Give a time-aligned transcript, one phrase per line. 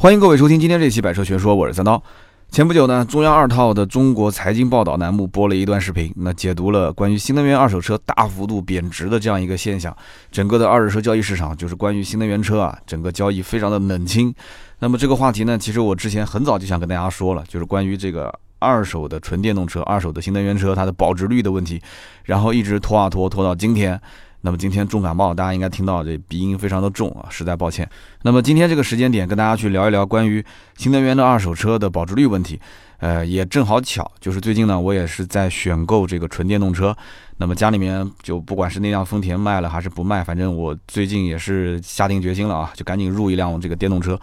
[0.00, 2.02] 欢迎各位收听今天这期《百车全说》，我是三刀。
[2.50, 9.94] 前不久呢，中央二套的中国财经报道栏目播了一段视频，那解读了关于新能源二手车大幅度贬值的这样一个现象。
[10.32, 14.34] 整个的二手车交易市场，就是关于新能源车啊，整个交易非常的冷清。
[14.78, 21.78] 那么这个话题呢，其实我之前很早就想跟大家说了，就是关于这个二手的纯电动车、二手的新能源车它的保值率的问题，
[22.24, 24.00] 然后一直拖啊拖，拖到今天。
[24.42, 27.88] 那么今天重感冒，大家应该听到这鼻音非常的重啊，实在抱歉。
[28.22, 30.44] 那么今天这个时间点跟大家去聊一聊关于
[30.76, 32.58] 新能源的二手车的保值率问题，
[33.00, 36.96] 呃，也正好巧，就是最近呢，我也是在选购这个纯电动车。
[37.36, 44.18] 那么家里面就不管是那辆丰田卖了还是不卖，反正我最近也是下定决心了啊，就赶紧入一辆这个电动车，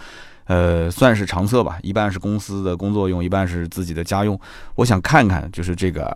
[0.46, 4.40] 呃，算是长测吧，一半是公司的工作用，一半是自己的家用。
[4.74, 6.12] 我想看看，就是这个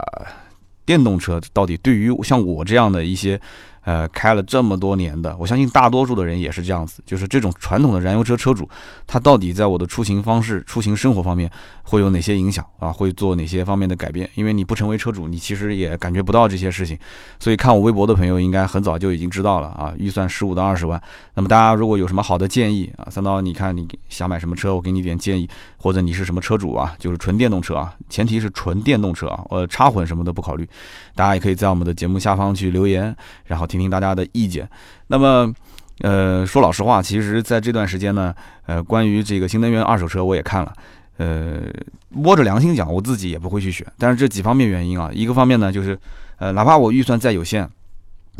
[0.86, 3.40] 电动车到底对于像我这样的一些。
[3.84, 8.70] 呃，开了这么多年的，我相信大多数的人也是这样子，就是这种传统的燃油车车主，
[9.08, 11.50] 他到底在我的出行方式、出行生活方面
[11.84, 12.92] 会有哪些影响啊？
[12.92, 14.30] 会做哪些方面的改变？
[14.36, 16.98] 因为你不成为车主，你其实也感觉不到这些事情。
[17.40, 19.94] 所以看我微博的朋友应该很早就已经知道了啊。
[19.98, 21.02] 预算十五到二十万，
[21.34, 26.96] 那么大家如果有什么好的建议啊，三刀，你看你想买什么车，我给你点建议，或者你是什么车主啊？
[27.00, 30.68] 就是纯电动车啊，前提是纯电动车啊，呃，插混什么的不考虑。
[31.16, 34.68] 大家也可以在我们的节目下方去留言，然后听听大家的意见。
[35.08, 35.54] 那么，
[36.02, 40.74] 呃，说老实话，其实在这段时间呢，呃，关于这个新能源二手车，我也看了。
[41.18, 41.62] 呃，
[42.10, 43.86] 摸着良心讲，我自己也不会去选。
[43.98, 45.98] 但是这几方面原因啊，一个方面呢，就是，
[46.38, 47.68] 呃，哪怕我预算再有限，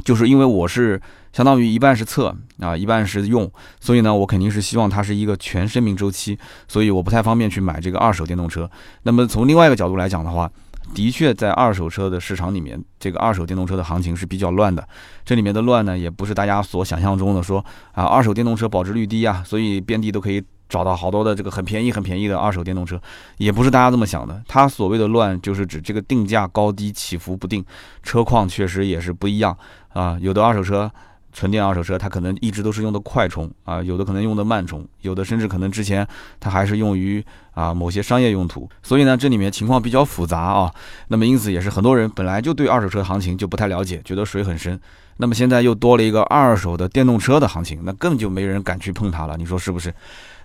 [0.04, 1.00] 就是因为我是
[1.32, 6.38] 相当于一半是测啊，一半是用，所以呢，我肯定是希望它是一个全生命周期，
[6.68, 8.70] 所以我不太方便去买这个二手电动车。
[9.04, 10.52] 那么从另外一个角度来讲的话，
[10.94, 14.88] 的确，在二手车的市场里面，这个二手电动车的行情是比较乱的。
[15.24, 23.02] 这里面的乱呢，也不是大家所想象中的说啊，二手电动车保值率低啊，所以遍地都可以找到好多的这个很便宜、很便宜的二手电动车，
[23.38, 24.42] 也不是大家这么想的。
[24.48, 27.66] 它所谓的乱，就是指这个定价高低起伏不定，
[28.04, 29.58] 车况确实也是不一样
[29.90, 30.18] 啊。
[30.20, 30.92] 有的二手车。
[31.32, 36.08] 纯电二手车，它可能一直都是用的快充啊，有的可能用的慢充，有的甚至可能之前
[36.40, 40.72] 它还是用于啊某些商业用途，所以呢，这里面情况比较复杂啊。
[41.08, 44.80] 那么因此也是很多人本来就对二手车行情就不太了解，觉得水很深。
[45.18, 49.94] 那么现在又多了一个二手的电动车的行情，那根本就没人敢去碰它了，你说是不是？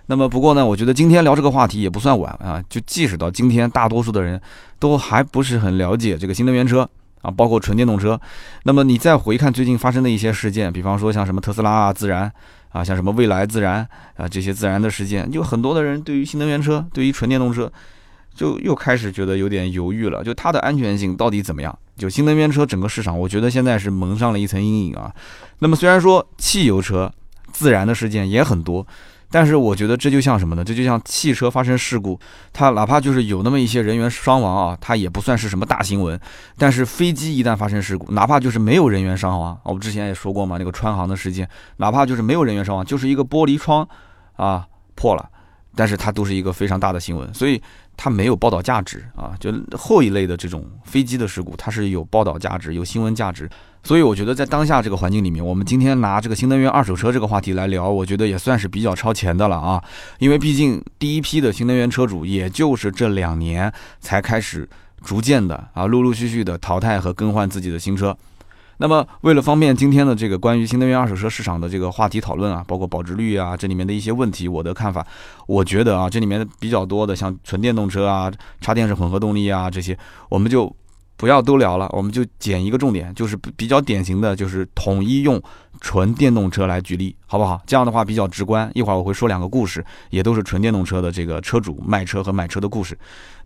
[0.09, 4.39] 那么不过呢，我觉得今天聊这个话题也不算晚啊，就即使到今天，大多数的人
[4.79, 6.87] 都还不是很了解这个新能源车。
[7.21, 8.19] 啊，包括纯电动车，
[8.63, 12.31] 那么你再回看最近发生的一些事件，比方说像什么特斯拉啊、自燃
[12.69, 17.71] 啊，像什么蔚来自燃啊这些自燃的事件，就很多的人对于新能源车、对于纯电动车，
[18.33, 21.77] 就又开始觉得有点犹豫了，就它的安全性到底怎么样？
[21.97, 25.11] 就新能源车整个市场，我觉得现在是蒙上了一层阴影啊。
[25.59, 27.11] 那么虽然说汽油车
[27.51, 28.85] 自燃的事件也很多。
[29.29, 30.63] 但是我觉得这就像什么呢？
[30.63, 32.19] 这就像汽车发生事故，
[32.53, 36.19] 它哪怕就是有那么一些人员伤亡啊，它也不算是什么大新闻。
[36.57, 43.87] 但是飞机一旦发生事故，哪怕就是没有人员伤亡，我们之前也说过嘛，那个川航的事件，哪怕就是没有人员伤亡，就是一个玻璃窗
[44.37, 44.65] 啊
[44.95, 45.29] 破了，
[45.75, 47.61] 但是它都是一个非常大的新闻，所以
[47.97, 49.33] 它没有报道价值啊。
[49.39, 53.49] 就后一类的这种飞机的事故，它是有报道价值、有新闻价值。
[53.83, 59.81] 所以我觉得在当下这个环境里面，我们今天拿这个新能源二手车这个话题来聊，我觉得也算是比较超前的了啊。
[60.19, 64.67] 因为毕竟第一批的新能源车主，也就是这两年才开始
[65.03, 68.17] 逐渐的啊，陆陆续续的淘汰和更换自己的新车。
[68.77, 75.05] 那么为了方便今天的这个关于新能源二手车市场的这个话题讨论啊，包括保值率啊，这里面的一些问题，我的看法，
[75.47, 79.97] 我觉得啊，这里面比较多的像纯电动车啊、插电式混合动力啊这些，
[80.29, 80.75] 我们就。
[81.17, 85.41] 不要都聊了，我们就捡一个重点，就是比较典型的就是统一用
[85.81, 87.59] 纯电动车来举例，好不好？
[87.65, 88.71] 这样的话比较直观。
[88.75, 92.95] 一会儿我会说两个故事，也都是纯电动车的这个车主卖车和买车的故事。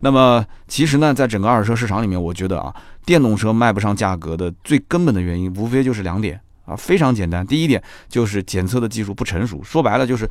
[0.00, 2.74] 那么其实呢，在整个二手车市场里面，我觉得啊，
[3.06, 7.46] 电动车卖不上价格的最根本的原因，无非就是两点啊，非常简单。
[7.46, 10.28] 第一点就是检测的技术不成熟，说白了就是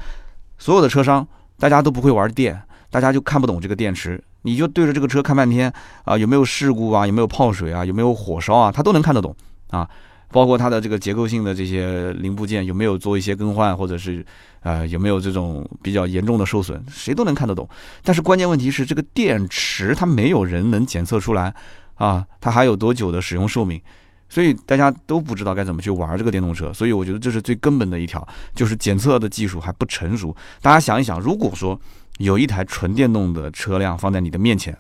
[0.60, 4.24] 所有的车商大家都不会玩电，大家就看不懂这个电池。
[4.44, 5.72] 你就对着这个车看半天
[6.04, 7.06] 啊，有没有事故啊？
[7.06, 7.86] 有没有泡水啊？
[7.86, 8.72] 有没有火烧啊？
[8.72, 9.36] 他都能看得懂
[9.70, 9.90] 啊。
[10.34, 14.26] 包括它的这个结构性的这些零部件有没有做一些更换，或者是
[14.62, 17.68] 呃有没有这种比较严重的受损，谁都能看得懂。
[18.02, 21.54] 但是关键问题是这个电池它没有人能检测出来
[21.96, 23.82] 啊，它还有多久的使用寿命？
[24.30, 26.72] 所以大家都不知道该怎么去玩这个电动车。
[26.72, 30.34] 所以我觉得这是最根本的一条，就是检测的技术还不成熟。
[30.62, 31.78] 大家想一想，如果说。
[32.22, 34.78] 有一台纯电动的车辆放在你的面前，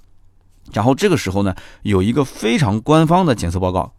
[0.73, 3.91] 然后这个时候呢，有一个非常官方的检测报告，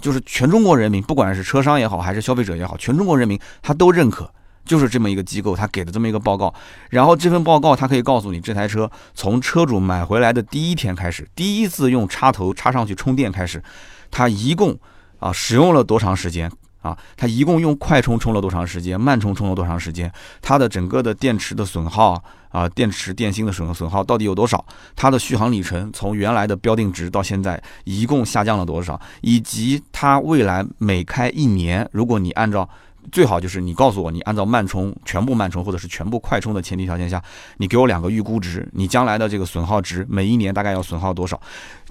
[0.00, 4.32] 就是全中国人民，不管是车商也好，还是消费者也好，全中国人民他都认可
[4.64, 6.52] 就是这么一个机构，他给的这么一个报告。
[6.90, 13.62] 然后这份报告，它可以告诉你这台车从车主买回来的第一天开始，第一次用插头插上去充电开始，
[14.10, 14.78] 它一共
[15.18, 16.96] 啊使用了多长时间啊？
[17.16, 19.00] 它一共用快充充了多长时间？
[19.00, 20.12] 慢充充了多长时间？
[20.42, 24.64] 它的整个的电池的损耗啊，电池电芯的损损耗到底有多少？
[24.94, 29.00] 它的续航里程从原来的标定值到现在一共下降了多少？
[29.22, 32.68] 以及它未来每开一年，如果你按照
[33.10, 37.22] 最好就是你告诉我，你按照慢充、全部慢充或者是全部快充的前提条件下，
[37.56, 41.40] 你给我两个预估值，你将来的这个损耗值每一年大概要损耗多少？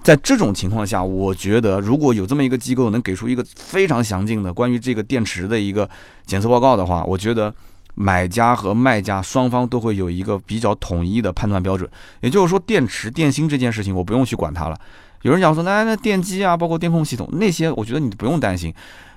[0.02, 5.88] 在这种情况下，我觉得如果有这么一个机构能给出一个非常详尽的关于这个电池的一个
[6.26, 7.52] 检测报告的话，我觉得
[8.02, 11.86] 买家和卖家双方都会有一个比较统一的判断标准。
[12.22, 14.80] 也就是说，电池、电芯这件事情我不用去管它了。
[15.20, 18.72] 有人讲说，那那电机啊，包括电控系统那些，我觉得你不用担心。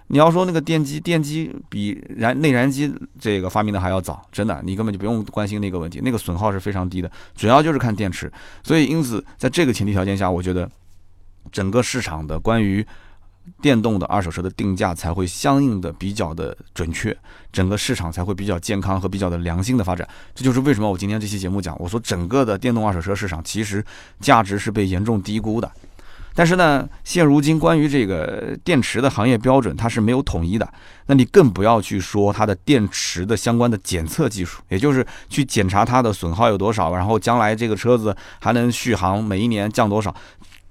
[0.08, 8.30] 你要说那个电机，电机比燃内燃机这个发明的还要早，真的，你根本就不用关心那个问题，那个损耗是非常低的，主要就是看电池。
[8.64, 10.70] 所以因此，在这个前提条件下，我觉得
[11.54, 12.86] 整个市场的关于
[13.62, 17.16] 电动的二手车的定价才会相应的比较的准确，
[17.51, 20.07] 整个市场才会比较健康和比较的良性的发展。
[20.34, 23.84] 这就是为什么我今天这期节目讲，我说整个的电动二手车市场其实
[24.19, 25.72] 价值是被严重低估的。
[26.36, 30.68] 但是呢，现如今关于这个电池的行业标准，它是没有统一的。
[31.06, 40.16] 那你更不要去说它的电池的相关的检测技术，也就是去检查它的损耗有多少，然后将来这个车子还能续航，每一年降多少。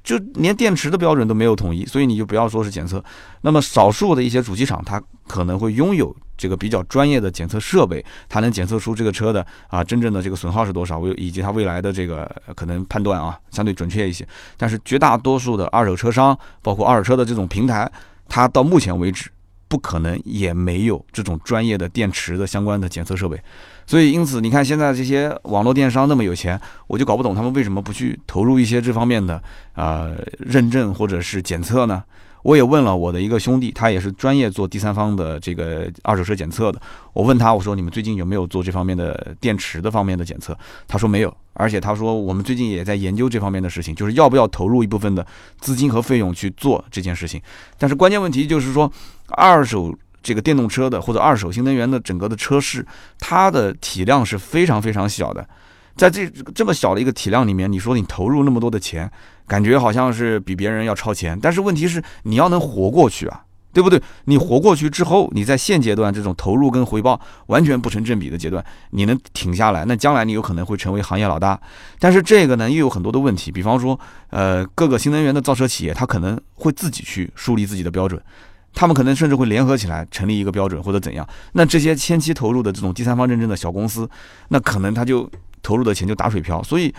[0.03, 3.03] 就连电池的标准都没有统一，所以你就不要说是检测。
[3.43, 14.27] 那么少数的一些主机厂，它可能会拥有这个比较专业的检测设备，它能检测出这个车的啊真正的这个损耗是多少，以及它未来的这个可能判断啊相对准确一些。
[14.57, 17.91] 但是绝大多数的二手车商，包括二手车的这种平台，
[18.29, 19.31] 它到目前为止
[19.73, 23.41] 不可能也没有这种专业的电池的相关的检测设备。
[23.87, 29.43] 所以，因此你看，现在这些网络电商那么有钱，我就搞不懂他们为什么不去投入一些这方面的
[29.73, 32.05] 啊认证或者是检测呢？
[32.43, 36.81] 我也问了我的一个兄弟，他也是专业做第三方的这个二手车检测的。
[37.13, 40.57] 我问他，我说你们最近有没有做这方面的电池的方面的检测？
[40.87, 45.27] 他说没有，而且他说我们最近也在研究这方面的事情，就是要不要投入一部分的
[45.61, 47.41] 资金和费用去做这件事情。
[47.79, 48.91] 但是关键问题就是说，
[49.29, 49.95] 二手。
[50.25, 52.87] 这个电动车的或者二手新能源的整个的车市，
[53.19, 55.45] 它的体量是非常非常小的，
[55.97, 56.25] 在这
[56.55, 59.11] 这么小的一个体量里面，你说你投入那么多的钱，
[59.47, 64.01] 感觉好像是比别人要超前，但是问题是你要能活过去啊，对不对？
[64.25, 71.61] 你活过去之后，你在现阶段这种投入跟回报完全不成正比的阶段，你能挺下来，那将来你有可能会成为行业老大。
[71.99, 73.99] 但是这个呢，又有很多的问题，比方说，
[74.31, 78.21] 呃，各个新能源的造车企业，它可能会自己去树立自己的标准。
[78.75, 84.09] 他们可能甚至会联合起来成立一个标准或者怎样，那这些前期投入的这种第三方认证的小公司，
[84.49, 85.31] 那可能他就
[85.63, 86.91] 投入的钱就打水漂，所以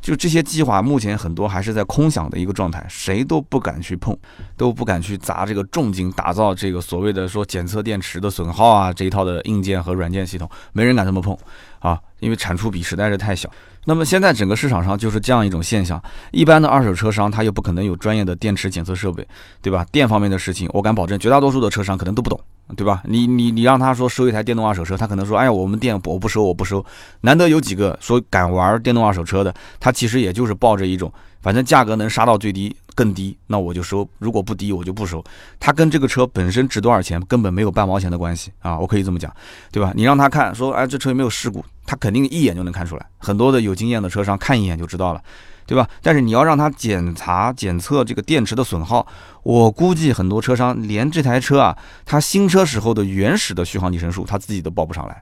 [0.00, 4.16] 就这些计划目前很多还是在空想的一个状态，谁都不敢去碰，
[4.56, 11.36] 都不敢去砸这个重金打造这个所谓的说检测电池的损耗啊这一套的硬件和软件系统，没人敢这么碰
[11.78, 13.50] 啊，因为产出比实在是太小。
[13.86, 16.00] 那么现在整个市场上就是这样一种现象，
[16.32, 19.26] 一般的二手车商他又不可能有专业的电池检测设备，
[19.62, 19.84] 对吧？
[19.90, 22.38] 电方面的事情，我敢保证绝大多数的车商可能都不懂，
[22.76, 23.02] 对吧？
[23.06, 26.84] 你你你让他说收一台电动二手车，他可能说，哎呀，我们电我不收，我不收。
[27.22, 31.12] 难得有几个说敢玩电动二手车的，他其实也就是抱着一种。
[31.40, 35.24] 反正价格能杀到最低更低，那我就收；如果不低，我就不收。
[35.58, 38.78] 它跟这个车本身值多少钱根本没有半毛钱的关系啊！
[38.78, 39.34] 我可以这么讲，
[39.72, 39.90] 对吧？
[39.96, 41.64] 你让他看说，哎，这车有没有事故？
[41.90, 43.04] 他肯定一眼就能看出来。
[43.18, 45.20] 很多的有经验的车商看一眼就知道了，
[45.66, 45.88] 对吧？
[46.00, 49.04] 但是你要让他检查检测这个电池的损耗，
[49.42, 55.20] 我估计很多车商连这台车啊，他新车时候的原始的续航里程数，他自己都报不上来。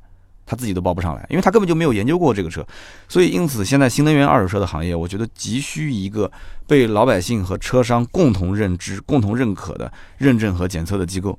[0.50, 2.66] 他自己都报不上来，因为他根本就没有研究过这个车，
[3.06, 6.30] 所以因此现在新能源二手车的行业，我觉得急需一个
[6.66, 11.38] 被老百姓和车商共同认知、共同认可的认证和检测的机构，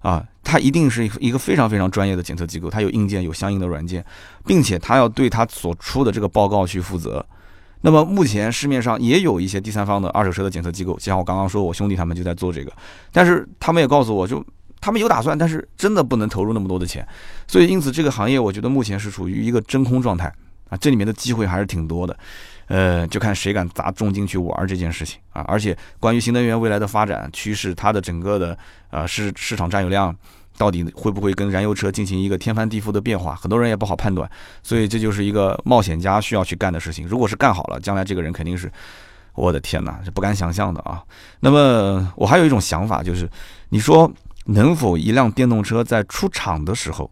[0.00, 4.02] 啊，它一定是一个非常非常专业的检测机构，它有硬件、有相应的软件，
[4.46, 7.24] 并且它要对它所出的这个报告去负责。
[7.82, 12.72] 那么目前市面上也有一些第三方的二手车的检测机构，就像我刚刚说，我兄弟他们就在做这个，
[13.12, 14.42] 但是他们也告诉我就。
[14.80, 17.04] 他们有打算，但是真的不能投入那么多的钱，
[17.48, 20.32] 所以因此这个行业我觉得目前是处于一个真空状态
[20.68, 22.16] 啊，这里面的机会还是挺多的，
[22.68, 25.44] 呃，就看谁敢砸重金去玩这件事情啊。
[25.48, 28.56] 而且关于新能源未来的发展趋势，它的整个的
[28.90, 30.14] 呃市市场占有量
[30.58, 34.28] 到底会不会跟燃油车进行一个天翻地覆的变化，很多人也不好判断，
[34.62, 37.06] 所以这就是一个冒险家需要去干的事情。
[37.06, 38.70] 如果是干好了，将来这个人肯定是，
[39.34, 41.02] 我的天哪，是不敢想象的啊。
[41.40, 43.28] 那么我还有一种想法，就是
[43.68, 44.12] 你说。
[44.50, 47.10] 能否一辆电动车在出厂的时候，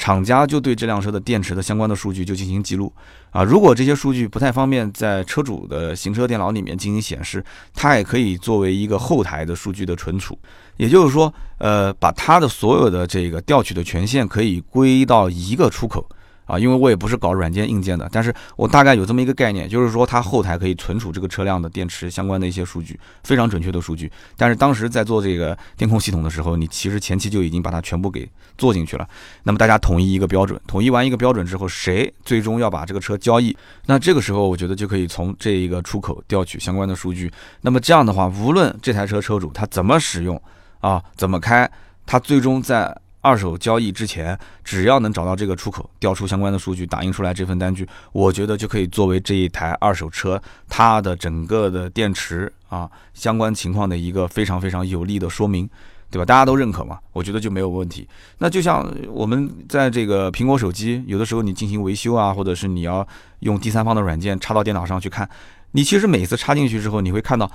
[0.00, 2.90] 厂家就对这辆车的电池的相关的数据就进行记录
[3.32, 3.44] 啊。
[3.44, 10.38] 如果这些数据不太方便在车主的行车电脑里面进行显示，它也可以作为一个后台的数据的存储。
[10.78, 16.08] 也就是说，呃，把它的所有的这个调取的权限可以归到一个出口。
[16.50, 24.10] 啊，因为我也不是搞软件硬件的，但是我大概有这么一个概念，就是说它后台可以存储这个车辆的电池相关的一些数据，非常准确的数据。
[24.36, 28.28] 但是当时在做这个电控系统的时候，你其实前期就已经把它全部给
[28.58, 29.08] 做进去了。
[29.44, 37.30] 那么大家统一一个标准，统一完一个标准之后，谁最终要把这个车交易，那这个时候我觉得就可以从这一个出口调取相关的数据。
[37.60, 40.40] 那么这样的话，无论这台车车主他怎么使用
[40.80, 41.70] 啊，怎么开，
[42.04, 42.92] 他最终在。
[43.20, 55.68] 二手交易之前，只要能找到这个出口，调出相关的数据，打印出来这份单据，我觉得就可以作为这一台二手车它的整个的电池啊相关情况的一个非常非常有力的说明，
[56.10, 56.24] 对吧？
[56.24, 56.98] 大家都认可嘛？
[57.12, 58.08] 我觉得就没有问题。
[58.38, 63.06] 那就像我们在这个苹果手机，有的时候你进行维修啊，或者是你要
[63.40, 65.28] 用第三方的软件插到电脑上去看，
[65.72, 67.50] 你其实每次插进去之后，你会看到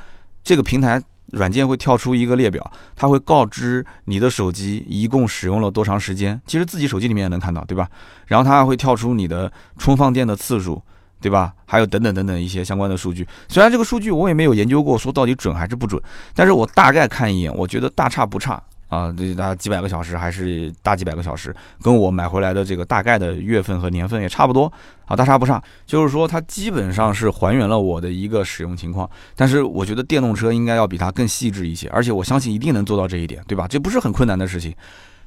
[0.46, 1.04] 这个平台。
[1.32, 6.40] 软件会跳出一个列表，它会告知你的手机一共使用了多长时间。
[6.46, 7.90] 其实自己手机里面也能看到，对吧？
[8.28, 10.82] 然后它还会跳出你的充放电的次数，
[11.20, 11.52] 对吧？
[11.66, 13.28] 还有等等等等一些相关的数据。
[13.50, 16.02] 虽然这个数据我也没有研究过，说到底准还是不准，
[16.36, 18.62] 但是我大概看一眼，我觉得大差不差。
[18.96, 24.72] 啊，这大几百个小时还是大几百个小时，跟我买回来的这个大概的月份和年份也差不多
[25.06, 25.62] 啊，大差不差。
[25.86, 29.10] 就是说，它基本上是还原了我的一个使用情况。
[29.36, 33.68] 但是，我觉得电动车应该要比它更细致一些，而且我相信一定能做到这一点，对吧？
[33.68, 34.74] 这不是很困难的事情。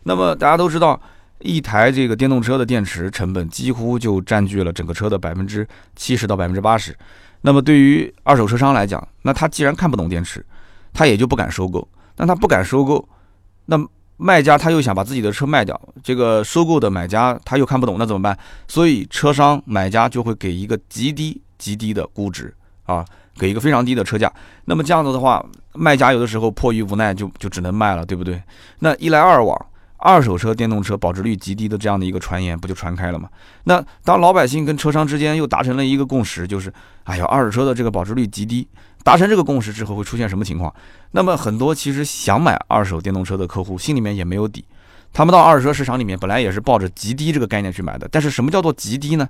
[0.05, 0.99] 那么大家都知道，
[1.41, 6.97] 一台这个电动车的电池成本几乎就占据了整个车的百分之七十到百分之八十。
[7.43, 10.43] 那么对于二手车商来讲，那他既然看不懂电池，
[10.95, 11.87] 他也就不敢收购。
[12.17, 13.07] 那他不敢收购。
[13.71, 13.79] 那
[14.17, 18.37] 卖家他又想把自己的车卖掉，这个收购的买家他又看不懂，那怎么办？
[18.67, 22.53] 所以车商买家就会给一个极低极低的估值
[22.85, 23.05] 啊，
[23.37, 24.33] 给一个非常低的车价。
[24.65, 25.45] 那么这样子的话，
[25.75, 28.43] 卖家有的时候迫于无奈就就只能卖了，对不对？
[28.79, 29.55] 那一来二往，
[29.99, 33.29] 二手车电动车保值率极低的这样的一个传言不就传开了吗？
[33.65, 36.73] 那当老百姓跟车商之间又达成了一个共识，就是
[37.05, 38.67] 哎呀，二手车的这个保值率极低。
[39.05, 40.73] 达成这个共识之后会出现什么情况？
[41.13, 44.65] 那么很多其实想买二手电动车的客户心里面也没有底，
[45.13, 49.27] 他们到二手车市场里面本来也是抱着极低这个概念去买的，但是什么叫做极低呢？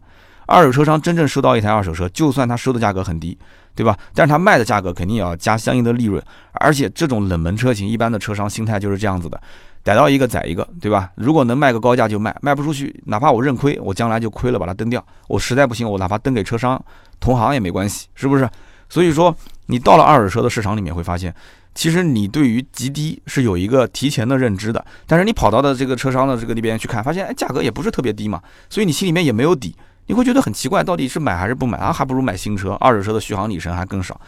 [0.47, 3.37] 二手车商真正收到一台二手车，就算他收的价格很低，
[3.75, 3.97] 对吧？
[4.15, 6.21] 但是他卖的价格肯定也要加相应的利润，
[6.53, 9.39] 而且这种冷门车型，一般的车商心态就是这样子的，
[9.85, 11.11] 逮到一个宰一个，对吧？
[11.17, 16.83] 如果能卖个高价就卖，卖不出去，哪怕我认亏，我将来就亏了把它蹬掉，我实在不行，我哪怕蹬给车商
[17.21, 18.49] 同行也没关系，是不是？
[18.89, 19.37] 所以说。
[19.69, 21.35] 你到了二手车的市场里面，会发现，
[21.75, 24.85] 其实你对于极低是有一个提前的认知的。
[25.07, 31.93] 但是你跑到的这个车商的这个里边去看，发现哎，价格也不是特别低嘛，所以你心里面也没有底，你会觉得很奇怪，到底是买还是不买啊？
[31.93, 34.21] 还不如买新车，二手车的续航里程还更少。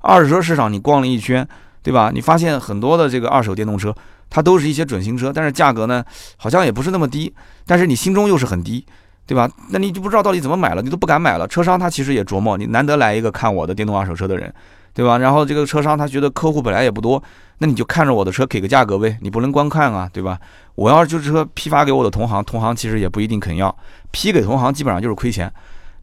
[0.00, 1.46] 二手车市场你逛了一圈，
[1.82, 2.10] 对吧？
[2.12, 3.94] 你发现很多的这个二手电动车，
[4.28, 6.04] 它都是一些准新车，但是价格呢，
[6.36, 7.32] 好像也不是那么低，
[7.64, 8.84] 但是你心中又是很低，
[9.26, 9.48] 对吧？
[9.70, 11.46] 那你就不知道到底怎么买了，你都不敢买了。
[11.46, 14.52] 车商他其实也琢磨，你难得来一个看我的电动二手车的人。
[14.94, 15.18] 对吧？
[15.18, 17.22] 然后这个车商他觉得客户本来也不多，
[17.58, 20.38] 那你就看着我的车给个价格呗，你不能光看啊，对吧？
[20.74, 23.74] 我要是就是车批发给我的同行，同行其实也不一定肯要，
[24.10, 25.52] 批给同行基本上就是亏钱，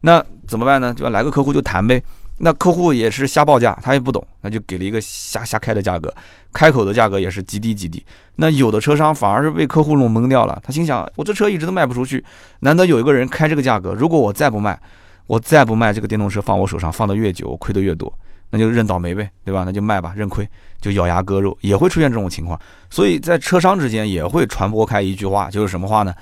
[0.00, 0.92] 那怎么办呢？
[0.94, 2.02] 就要来个客户就谈呗。
[2.38, 6.14] 那客户也是瞎报价，他也不懂，那就给了一个瞎瞎开的价格，
[6.52, 8.04] 开口的价格也是极低极低。
[8.34, 12.22] 那有的车商反而是被客户弄懵掉了，他心想我这车一直都卖不出去，
[12.60, 14.78] 难得有一个人开这个价格，如果我再不卖，
[15.26, 18.12] 我再不卖这个电动车放我手上放的越久，亏的越多。
[18.50, 19.64] 那就认倒霉呗，对吧？
[19.64, 20.48] 那就卖吧，认亏
[20.80, 22.58] 就咬牙割肉，也会出现这种情况。
[22.88, 26.14] 所以在车商之间也会传播开一句话，就是什么话呢？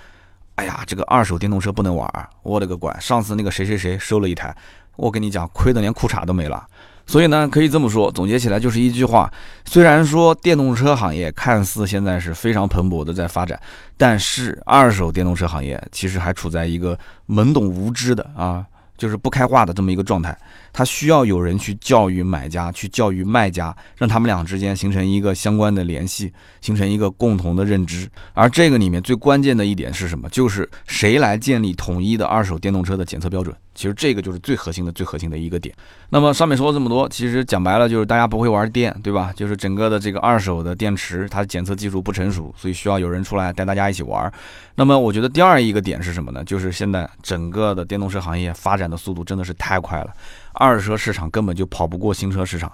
[0.54, 2.96] 哎呀，这个二手电动车不能玩儿，我的个乖！
[3.00, 4.54] 上次那个谁谁谁收了一台，
[4.96, 6.64] 我跟你讲，亏的连裤衩都没了。
[7.06, 9.30] 所以呢，可以这么说，总结起来就是一句话：
[9.66, 13.60] 虽然说电动车行业看似现在是非常蓬勃的在发展，
[13.98, 18.64] 但是二手电动车行业其实还处在一个懵懂无知的啊。
[18.96, 20.38] 就是不开化的这么一个状态，
[20.74, 28.10] 它需要有人去教育买家，去教育卖家，让他们俩之间形成一个相关的联系，形成一个共同的认知。
[28.32, 30.28] 而这个里面最关键的一点是什么？
[30.30, 33.54] 就是谁来建立统一的二手电动车的检测标准？
[33.76, 35.74] 其实这个就是最核心的、最核心的一个点。
[36.10, 39.32] 那么上面说了这么多，其实讲白了就是大家不会玩电，对吧？
[39.34, 44.32] 就是整个的这个二手的电池，它的检测技术不成熟，所以需要有人出来带大家一起玩。
[44.76, 46.44] 那么我觉得第二一个点是什么呢？
[46.44, 50.12] 就是现在整个的电动车行业发展的速度真的是太快了，
[50.54, 52.72] 二手车市场根本就跑不过新车市场。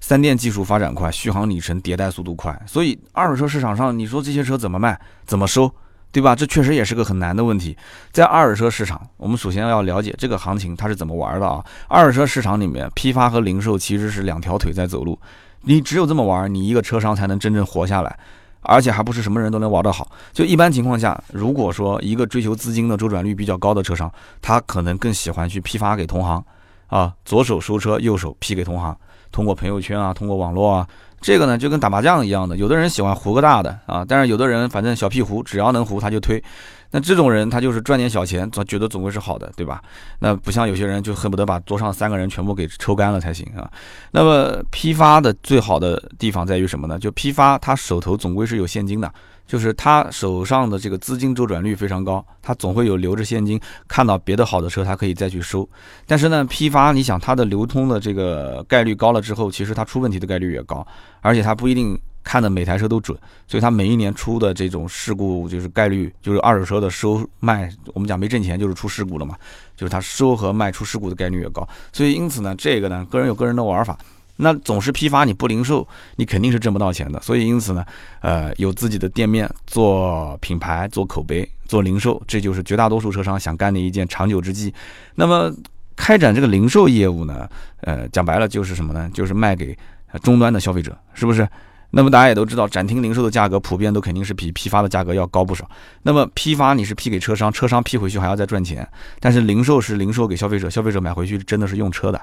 [0.00, 5.70] 三电技术发展快，续航里程迭代速度快，所以二手车市场上你说这些车怎么卖、怎么收？
[6.12, 6.34] 对吧？
[6.34, 7.76] 这确实也是个很难的问题。
[8.10, 11.62] 在二手车市场，我们首先要了解这个行情它是怎么玩的啊？
[11.88, 15.18] 二手车市场里面，批发和零售其实是两条腿在走路，
[15.62, 18.18] 你只有这么玩，你一个车商才能真正活下来，
[18.62, 20.10] 而且还不是什么人都能玩得好。
[20.32, 26.42] 就一般情况下，如果说一个追求资金的周转率比较高的车商，他可能更喜欢去批发给同行，
[26.86, 28.96] 啊，左手收车，右手批给同行，
[29.32, 30.86] 通过朋友圈啊，通过网络啊。
[31.20, 36.42] 这个呢就跟打麻将一样的，有的人喜欢胡个大的啊，但是有的人反正小屁胡，只要能胡他就推。
[36.90, 39.82] 那这种人他就是赚点小钱，总觉得总归是好的，对吧？
[40.18, 43.70] 那不像有些人就恨不得把桌上三个人全部给抽干了才行啊。
[44.10, 46.98] 那么批发的最好的地方在于什么呢？
[46.98, 49.12] 就批发他手头总归是有现金的。
[49.46, 55.68] 就是他手上的这个资金周转率非常高，他总会有留着现金，看到别的好的车，他可以再去收。
[56.04, 60.84] 但是呢，批发，你想它的流通的这个概率高了之后，其实它出问题的概率也高，
[61.20, 63.16] 而且它不一定看的每台车都准，
[63.46, 69.36] 所以它每一年出的这种事故就是概率，就是二手车的收卖，我们讲没挣钱就是出事故了嘛，
[69.76, 71.66] 就是它收和卖出事故的概率越高。
[71.92, 73.96] 所以因此呢，这个呢，个人有个人的玩法。
[74.38, 77.18] 那总是批发，你不零售，你肯定是挣不到钱的。
[77.22, 77.82] 所以因此呢，
[78.20, 84.74] 呃，有自己的店面，做品牌，做口碑，做零售，这就是绝大多数车商想干的一件长久之计。
[85.14, 85.50] 那么
[85.94, 87.48] 开展这个零售业务呢，
[87.82, 89.08] 呃，讲白了就是什么呢？
[89.14, 89.78] 就是卖给
[90.22, 91.48] 终端的消费者，是不是？
[91.90, 95.68] 那么大家也都知道，展厅零售的价格普遍都肯定是比批发的价格要高不少。
[96.02, 98.86] 那么批发你是批给车商，车商批回去还要再赚钱，
[99.20, 102.20] 但是零售是零售给消费者，消费者买回去真的是用车的，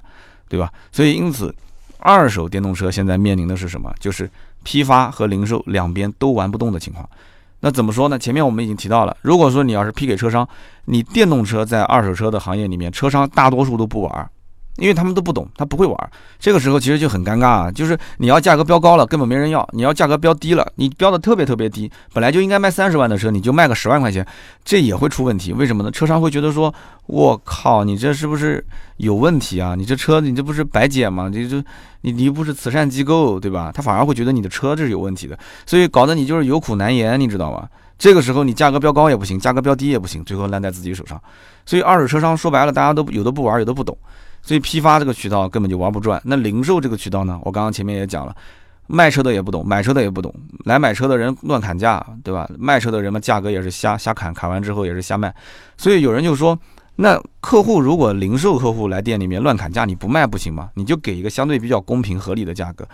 [0.48, 0.72] 对吧？
[0.92, 1.54] 所以因此。
[2.06, 3.90] 二手电动车现在面临的是什么？
[3.98, 4.30] 就是
[4.64, 7.10] 批发和零售两边都玩不动的情况。
[7.62, 8.20] 那怎么说呢？
[8.20, 10.46] 前面我们已经提到了，如果说你要是批给车商，
[10.84, 14.30] 你电动车在二手车的行业里面，车商大多数都不玩。
[14.78, 17.72] 因为他们都不懂，他不会玩，这个时候其实就很尴尬啊。
[17.72, 24.26] 就是你要价格标高了，根本没人要；你要价格标低了，你标的特别特别低，本来就应该卖三十万的车，你就卖个十万块钱，
[24.66, 25.54] 这也会出问题。
[25.54, 25.92] 为什么呢？
[25.92, 26.74] 车商会觉得说，
[27.06, 28.66] 我靠，你这是不是
[28.98, 29.76] 有问题啊？
[29.76, 31.30] 你这车，你这不是白捡吗？
[31.32, 31.64] 你这，
[32.02, 33.72] 你你又不是慈善机构，对吧？
[33.72, 37.70] 他反而会觉得你的车这是有问题的，所以搞得你就是有苦难言，你知道吗？
[38.00, 41.22] 这个时候你价格标高也不行，价格标低也不行，最后烂在自己手上。
[41.66, 43.96] 所以二手车商说白了，大家都有的不玩，有的不懂。
[44.44, 47.40] 所以批发这个渠道根本就玩不转，那零售这个渠道呢？
[47.44, 48.36] 我刚刚前面也讲了，
[48.88, 50.32] 卖车的也不懂，买车的也不懂，
[50.66, 52.48] 来买车的人乱砍价，对吧？
[52.60, 55.34] 卖车的人嘛，价格也是瞎瞎砍，砍完之后也是瞎卖。
[55.78, 56.60] 所以有人就说，
[56.98, 60.70] 那客户如果零售客户来店里面乱砍价，你不卖不行吗？
[60.76, 62.86] 你就给一个相对比较公平合理的价格。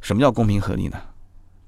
[0.00, 0.96] 什么叫公平合理呢？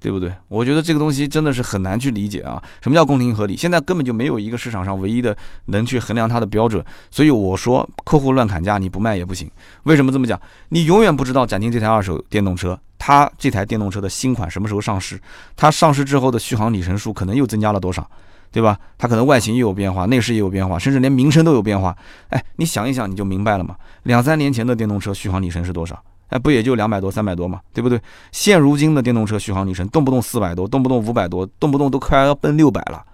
[0.01, 0.33] 对不对？
[0.49, 2.61] 我觉得这个东西真的是很难去理解啊！
[2.81, 3.55] 什么叫公平合理？
[3.55, 5.37] 现在根本就没有一个市场上唯一的
[5.67, 6.83] 能去衡量它的标准。
[7.11, 9.51] 所以我说，客户乱砍价，你不卖也不行。
[9.83, 10.41] 为什么这么讲？
[10.71, 15.21] 你永远不知道展厅这台二手电动车，它这台电动车的新款什么时候上市？
[15.55, 18.09] 它上市之后的续航里程数可能又增加了多少？
[18.53, 18.77] 对吧？
[18.99, 21.97] 它可能外形又有变化，内饰也有变化，甚至连名称都有变化。
[22.31, 23.77] 哎，你想一想，你就明白了嘛。
[24.05, 26.03] 两三年前的电动车续航里程是多少？
[26.31, 28.01] 哎，不也就两百多、三百多嘛，对不对？
[28.33, 33.05] 现如今的电动车续航里程动不动四百多，动不动五百多，动不动都快要奔六百了，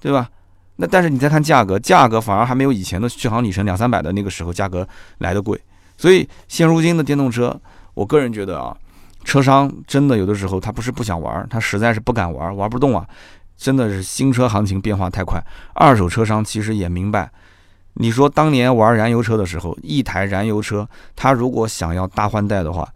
[0.00, 0.28] 对吧？
[0.76, 4.86] 那但是你再看价格，价格反而还没有以前的续航里程两三百的那个时候价格
[5.18, 5.60] 来的贵。
[5.98, 7.54] 所以现如今的电动车，
[7.92, 8.74] 我个人觉得啊，
[9.24, 13.06] 车商真的有的时候他不是不想玩，他实在是不敢玩，玩不动啊。
[13.56, 15.38] 真的是新车行情变化太快，
[15.74, 17.30] 二手车商其实也明白。
[18.00, 22.88] 你说当年玩燃油车的时候，一台燃油车，它如果想要大换代的话，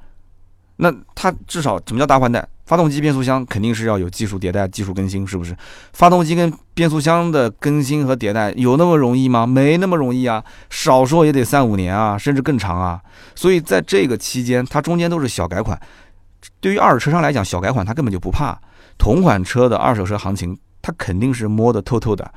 [0.76, 2.48] 那它至少什么叫大换代？
[2.64, 5.54] 发动机、变速箱肯定是要有技术迭代、技术更新，是不是？
[5.92, 9.46] 发动机跟变速箱的更新和迭代有那么容易吗？
[9.46, 12.98] 没那么容易啊，少说也得三五年啊，甚至更长啊。
[13.34, 15.78] 所以在这个期间，它中间都是小改款。
[16.60, 18.58] 对于二手车商来讲，小改款他根本就不怕。
[18.96, 22.32] 同款车的二手车行情，他肯定是摸得透透的。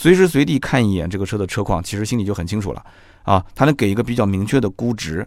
[0.00, 2.80] 随时随地看一眼这个车的车况，其实心里就很清楚了
[3.24, 3.44] 啊。
[3.52, 5.26] 它能给一个比较明确的估值。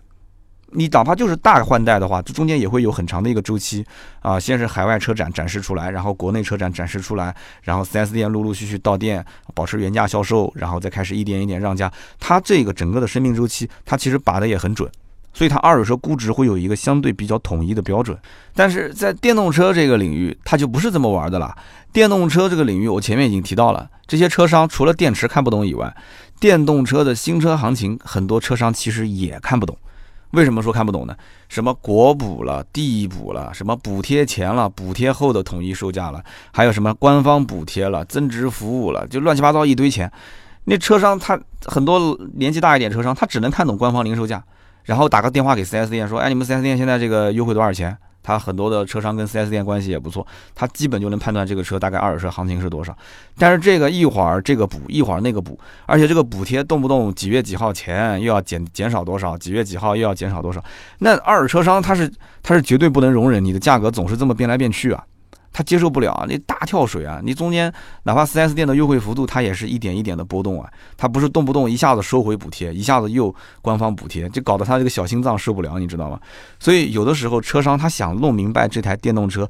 [0.68, 3.86] 你哪怕就是大换代的话，这中间也会有很长的一个周期
[4.22, 4.40] 啊。
[4.40, 11.92] 先是海外车展展示出来，然后国内车展展示出来，然后 4S 店陆陆续续到店，保持原价销售，然后再开始一点一点让价。
[12.18, 14.90] 它这个整个的生命周期，它其实把的也很准。
[15.34, 18.18] 所以它二手车估值会有一个相对比较统一的标准，
[18.54, 21.56] 但是在电动车这个领域，它就不是这么玩的了。
[21.94, 25.94] 电动车这个领域，我前面已经提到了，这些车商除了电池看不懂以外，
[26.40, 29.78] 电动车的新车行情，很多车商其实也看不懂。
[30.32, 31.14] 为什么说看不懂呢？
[31.50, 40.10] 什么国补了、地补了，什么补贴前了、补贴后的统一售价了，还有什么官方补贴了、增值服务了，就乱七八糟一堆钱。
[40.64, 44.42] 那车商他很多年纪大一点车商，他只能看懂官方零售价。
[44.86, 52.96] 然后打个电话给 4S 店说，哎，你们 4S 店现在这个优惠多少钱，他很多的车商跟 4S 店关系也不错，他基本就能判断这个车大概二手车行情是多少。
[53.38, 60.64] 但是这个一会儿这个补，一会儿那个补，而且这个补贴动不动几月几号前又要减减少多少，几月几号又要减少多少，
[61.00, 62.12] 那二手车商他是
[62.44, 65.04] 他是绝对不能容忍你的价格总是这么变来变去啊。
[65.54, 66.26] 他接受不了啊！
[66.28, 67.20] 你大跳水啊！
[67.24, 67.72] 你中间
[68.04, 70.70] 哪怕 4S 店的优惠幅度，它也是一点一点的波动啊。
[70.96, 76.20] 它不是动不动一下子收回补贴，一下子又官方补贴，就搞得他这个小心脏受不了，你知道吗？
[76.60, 79.50] 所以有的时候车商他想弄明白这台电动车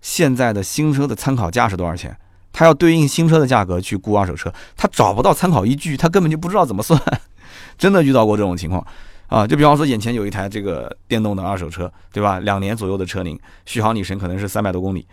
[0.00, 2.16] 现在的新车的参考价是多少钱，
[2.52, 7.00] 他要对应新车的价格去估二手车，他找不到参考依据，他根本就不知道怎么算。
[7.76, 8.86] 真的遇到过这种情况
[9.26, 9.46] 啊！
[9.46, 12.38] 就比方说眼前有一台这个电动的二手车，对吧？
[12.40, 15.04] 两年左右的车龄，续航里程可能是三百多公里。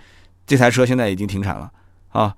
[0.50, 1.70] 这台车现在已经停产了
[2.10, 2.34] 啊！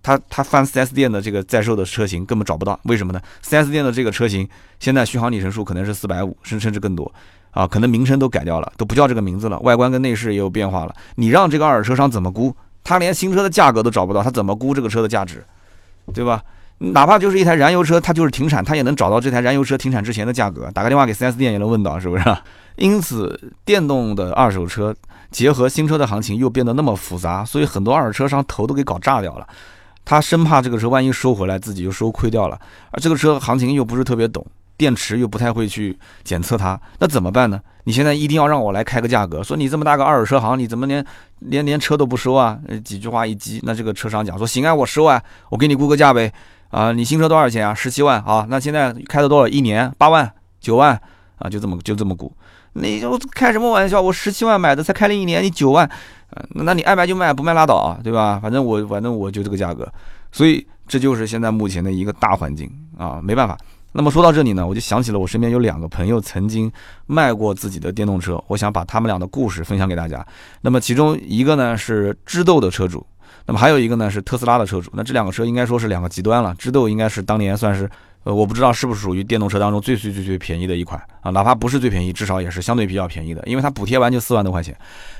[0.00, 7.12] 他他翻 4S 店的这个在售的车型根本找不到，为什么呢？4S 店的这个车型现在续航里程数可能是四百五，甚甚至更多
[7.50, 7.66] 啊！
[7.66, 10.94] 可能名称都改掉了，都不叫这个名字了，外观跟内饰也有变化了。
[11.16, 12.54] 你让这个二手车商怎么估？
[12.84, 15.44] 他连新车的价格都找不到，他怎么估这个车的价值？
[16.14, 16.40] 对吧？
[16.78, 22.24] 哪怕就是一台燃油车，它就是停产，他也能找到这台燃油车停产之前的价格，打个电话给 4S 店也能问到，是不是？
[22.76, 24.94] 因此，电动的二手车。
[25.30, 29.46] 结合新车的行情又变得那么复杂，所以很多二手车商头都给搞炸掉了。
[30.04, 32.58] 他生怕这个车万一收回来，自己就收亏掉了。
[32.90, 37.60] 而这个车行情又不是特别懂，电池又不太会去检测它，那怎么办呢？
[37.84, 41.04] 你现在一定要让我来开个价格，说你这么大个二手车行，你怎么连
[41.40, 42.58] 连连车都不收啊？
[42.84, 46.32] 几句话一激，那这个车商讲说行啊，我收啊，我给你估个价呗。
[46.70, 47.74] 啊，你新车多少钱啊？
[47.74, 49.48] 十七万啊，那现在开了多少？
[49.48, 51.00] 一年八万九万
[51.36, 52.30] 啊，就这么就这么估。
[52.80, 54.00] 你就开什么玩笑？
[54.00, 55.88] 我十七万买的，才开了一年，你九万，
[56.50, 58.38] 那你爱卖就卖，不卖拉倒啊，对吧？
[58.42, 59.90] 反正我反正我就这个价格，
[60.32, 63.56] 所以这就是现在目前的一个大环境啊，没办法。
[63.92, 66.70] 那么说到这里呢，我就想起了我身边有两个朋友曾经
[67.06, 70.24] 卖过自己的电动车，我想把他们俩的故事分享给大家。
[70.60, 73.04] 那么其中一个呢是知豆的车主，
[73.46, 74.90] 那么还有一个呢是特斯拉的车主。
[74.94, 76.54] 那这两个车应该说是两个极端了。
[76.58, 77.88] 知豆应该是当年算是。
[78.28, 84.76] 呃，我不知道是不是属于电动车当中最最最最便宜的一款啊，哪怕不是最便宜，至少也是相对比较便宜的，因为它补贴完就四万多块钱。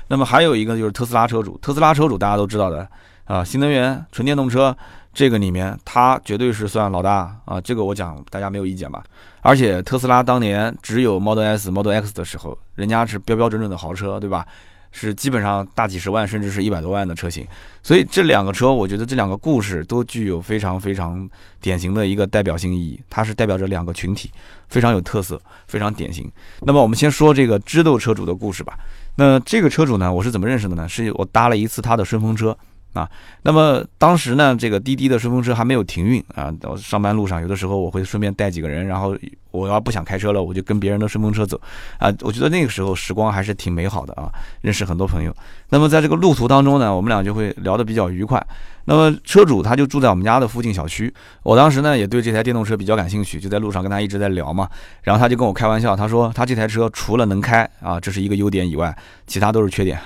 [0.09, 2.87] 那么还有一个就是特斯拉车主，特斯拉车主大家都知道的
[3.25, 4.77] 啊，新能源纯电动车
[5.11, 9.03] 这个里面，它绝对是算老大啊，这个我讲大家没有意见吧？
[9.41, 14.45] 而且特斯拉当年只有 Model S、Model X 的时候，人家是标标准准的豪车，对吧？
[14.91, 17.47] 是基本上大几十万，甚至是一百多万的车型，
[17.83, 21.29] 所以这两个车，我觉得这两个故事都具有非常非常
[21.61, 24.31] 典型的一个代表性意义，它是代表着两个群体，
[24.67, 26.29] 非常有特色，非常典型。
[26.61, 28.73] 那么我们先说这个知豆车主的故事吧。
[29.15, 30.87] 那这个车主呢，我是怎么认识的呢？
[30.87, 32.57] 是我搭了一次他的顺风车。
[32.93, 33.07] 啊，
[33.43, 36.51] 那么当时呢，这个滴滴的顺风车还没有停运啊。
[36.59, 39.15] 到上班路上，有的时候我会顺便带几个人，然后
[39.51, 41.59] 我要不想开车了，我就跟别人的顺风车走
[41.99, 42.11] 啊。
[42.21, 44.29] 我觉得那个时候时光还是挺美好的啊，
[44.61, 45.35] 认识很多朋友。
[45.69, 48.43] 那么在这个路途当中呢，我们俩就会聊得比较愉快。
[48.85, 54.67] 那么车主他就住在我们家的附近小区，我当时呢也对这台电动车比较感兴趣，就在路上跟他一直在聊嘛。
[55.03, 58.97] 然后他就跟我开玩笑，他说他这台车除了能开啊，这是一个优点以外，
[59.27, 59.99] 其他都是缺点。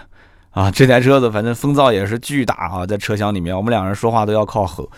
[0.54, 4.90] 啊，这台车子反正风噪也是巨大啊，在车厢里面，我们两人说话都要靠吼。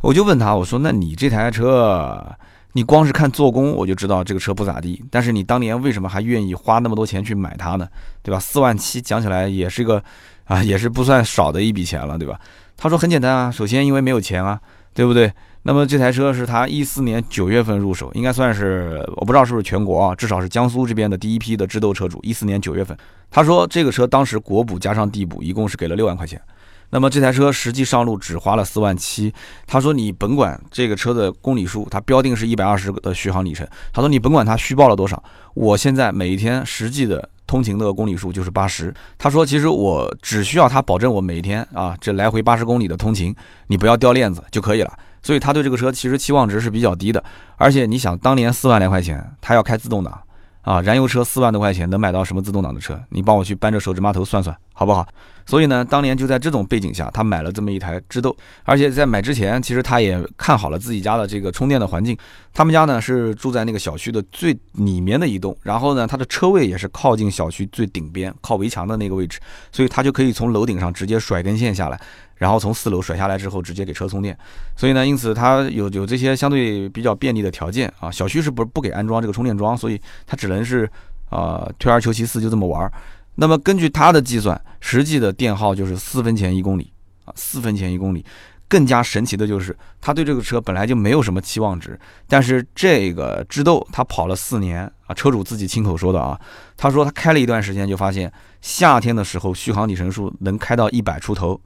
[0.00, 2.24] 我就问他，我说：“那你这台车，
[2.72, 5.04] 你光是看做工，我就知道这个车不咋地。
[5.10, 7.86] 但是你当年为什么还愿意花那么多钱去买它呢？
[8.22, 8.40] 对吧？
[8.40, 10.02] 四万七讲起来也是个
[10.44, 12.40] 啊，也是不算少的一笔钱了，对吧？”
[12.78, 14.58] 他说：“很简单啊，首先因为没有钱啊，
[14.94, 15.30] 对不对？
[15.62, 22.18] 那么这台车是他一四年九月份入手，应该算是我不知道是不是全国啊，至少是江苏这边的第一批的智豆车主。
[22.22, 22.96] 一四年九月份。”
[23.30, 26.40] 他说这个车当时国补加上地补一共是给了六万块钱，
[26.88, 29.32] 那么这台车实际上路只花了四万七。
[29.66, 33.64] 他说你甭管这个车的公里数，它标定是一百二十的续航里程。
[33.92, 35.22] 他说你甭管它虚报了多少，
[35.54, 38.92] 我现在每一天实际的通勤的公里数就是八十。
[39.18, 43.32] 他说其实我只需要他保证我每一天啊这来回八十公里的通勤，
[43.66, 44.90] 你不要掉链子就可以了。
[45.22, 47.22] 所以他对这个车其实期望值是比较低的。
[47.56, 50.20] 而且你想当年四万来块钱，他要开自动挡。
[50.62, 53.00] 啊，燃油车四万多块钱能买到什么自动挡的车？
[53.08, 55.08] 你帮我去扳着手指码头算算，好不好？
[55.46, 62.14] 所以呢，当年就在这种背景下，他买了这么一台智豆，而且在买之前，其实他也看好了自己家的这个充电的环境。
[62.52, 69.40] 他们家呢是住在那个小区的最里面的一栋，然后呢，他的车位也是靠近小区最顶边，靠围墙的那个位置，
[69.72, 71.98] 所以他就可以从楼顶上直接甩根线下来。
[72.40, 74.36] 然后从四楼甩下来之后，直接给车充电，
[74.74, 78.10] 所以呢，因此它有有这些相对比较便利的条件啊。
[78.10, 80.90] 小区是不不给安装这个充电桩，所以它只能是
[81.28, 82.90] 啊退而求其次就这么玩。
[83.34, 86.90] 那么根据它的计算，实际的电耗就是四分钱一公里
[87.26, 88.24] 啊，四分钱一公里。
[88.66, 91.98] 更加神奇的就是，他对这个车本来就没有什么期望值，
[92.28, 96.40] 但是这个智斗他跑了四年啊，车主自己亲口说的啊，
[96.76, 101.60] 他说他开了一段时间就发现，夏天的时候续航里程数能开到一百出头，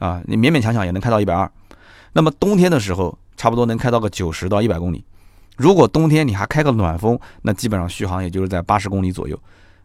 [0.00, 1.48] 啊，你勉勉强强也能开到一百二，
[2.14, 5.04] 那么冬天的时候差不多能开到个九十到一百公里，
[5.56, 9.38] 如果冬天你还开个暖风，那基本上续航也就是在八十公里左右。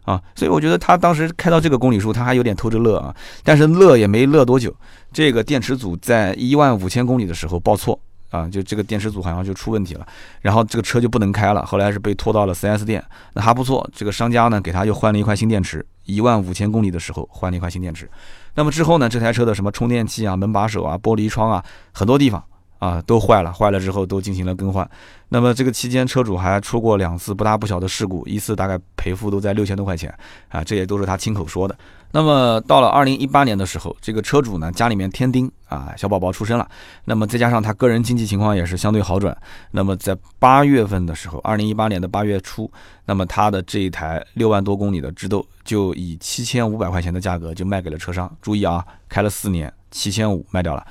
[0.06, 4.72] 啊，所以我觉得他当时开到这个公里数，他还有点偷着乐啊，但是乐也没乐多久，
[5.12, 7.98] 这个电池组在一万五千公里的时候报错
[8.30, 10.06] 啊，就这个电池组好像就出问题了，
[10.42, 18.08] 然后这个车就不能开了，后来是被拖到了 4S 店，那还不错，这个商家呢给他又换了一块新电池，一万五千公里的时候换了一块新电池，
[18.56, 22.42] 那么之后呢，这台车的什么充电器啊、门把手啊、玻璃窗啊，很多地方。
[22.86, 24.88] 啊，都坏了，坏了之后都进行了更换。
[25.28, 30.14] 那么这个期间，车主还出过两次不大不小的事故，一次大概赔付都在六千多块钱
[30.50, 31.76] 啊，这也都是他亲口说的。
[32.12, 36.68] 那么到了二零一八年的时候，这个车主呢家里面添丁啊，小宝宝出生了。
[37.06, 39.36] 那么再加上他个人经济情况也是相对好转。
[39.72, 42.70] 那么在八月份的时候，二零一八年的八月初，
[43.06, 48.32] 那么他的这一台六万多公里的智斗就以七千五百块钱的价格就卖给了车商。
[48.40, 50.86] 注意啊，开了四年，七千五卖掉了。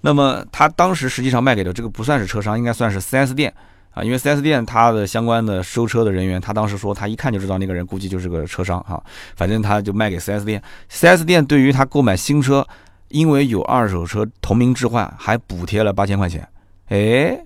[0.00, 3.52] 那么他当时实际上卖给的这个不算是车商，应该算是 4S 店
[3.90, 9.02] 啊，因为 4S 店他的相关的收车的人员，他当时说他一看就知道那个人估计就是个车商哈，
[9.34, 10.62] 反正他就卖给 4S 店。
[10.88, 12.64] 4S 店对于他购买新车，
[13.08, 16.46] 因为有二手车同名置换，还补贴了八千块钱。
[16.90, 17.36] 哎，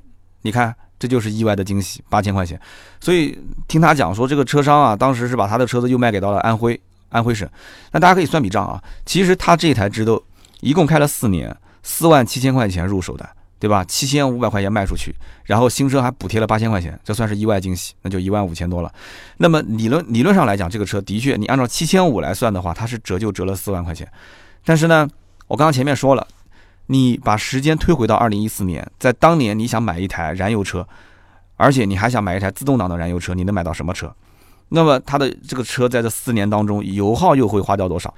[0.42, 2.60] 你看这就是意外的惊喜，八千块钱。
[3.00, 7.48] 所以听他讲说，这个车商啊，当时是把他的车子又卖给到了安徽安徽省。
[7.92, 10.22] 那大家可以算笔账啊，其实他这台智斗
[10.60, 11.56] 一共开了四年。
[11.82, 13.84] 四万七千块钱入手的，对吧？
[13.84, 15.14] 七千五百块钱卖出去，
[15.44, 18.92] 然后新车还补贴了八千块钱，这算是意外惊喜，那就一万五千多了。
[19.38, 24.10] 那么理论理论上来讲，这个车的确，你按照七千五来算的话，它是折就折了四万块钱。
[24.64, 25.08] 但是呢，
[25.48, 26.26] 我刚刚前面说了，
[26.86, 30.86] 你把时间推回到二零一四年，在当年你想买一台燃油车，
[31.56, 34.12] 而且你还想买一台自动挡的燃油车，你能买到什么车？
[34.68, 38.12] 那么它的这个车在这四年当中，油耗又会花掉多少？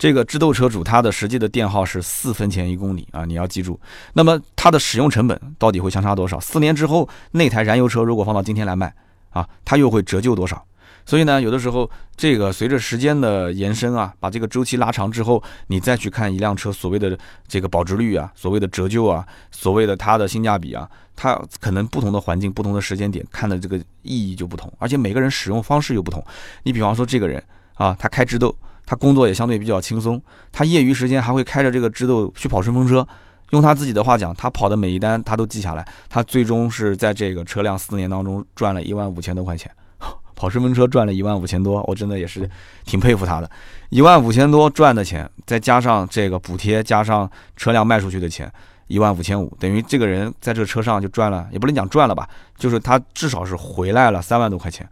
[0.00, 3.78] 这个智斗车主他的实际的电耗是四分钱一公里啊，你要记住。
[4.14, 6.40] 那么它的使用成本到底会相差多少？
[6.40, 8.90] 四年之后那台燃油车如果放到今天来卖
[9.28, 10.64] 啊，它又会折旧多少？
[11.04, 26.24] 所以呢，有的时候这个随着时间的延伸啊，把这个周期拉长之后，你再去看一辆车所谓的这个保值率啊，所谓的折旧啊，所谓的它的性价比啊，它可能不同的环境、不同的时间点看的这个意义就不同，而且每个人使用方式又不同。
[26.62, 27.42] 你比方说这个人
[27.74, 28.56] 啊，他开智斗。
[28.90, 33.06] 他工作也相对比较轻松，他业余时间还会开着这个智斗去跑顺风车。
[33.50, 35.86] 用他自己的话讲，他跑的每一单他都记下来。
[36.08, 39.70] 他最终是在这个车辆四年当中赚了一万五千多块钱，
[40.34, 42.50] 跑顺风车赚了一万五千多，我真的也是
[42.84, 43.48] 挺佩服他的。
[43.90, 48.52] 一万五千多赚的钱，再加上这个补贴，加上车辆卖出去的钱，
[48.88, 54.84] 一万五千五，等于这个人在这个车上就赚了，也不能讲赚了吧，就是他至少是回来了三万多块钱。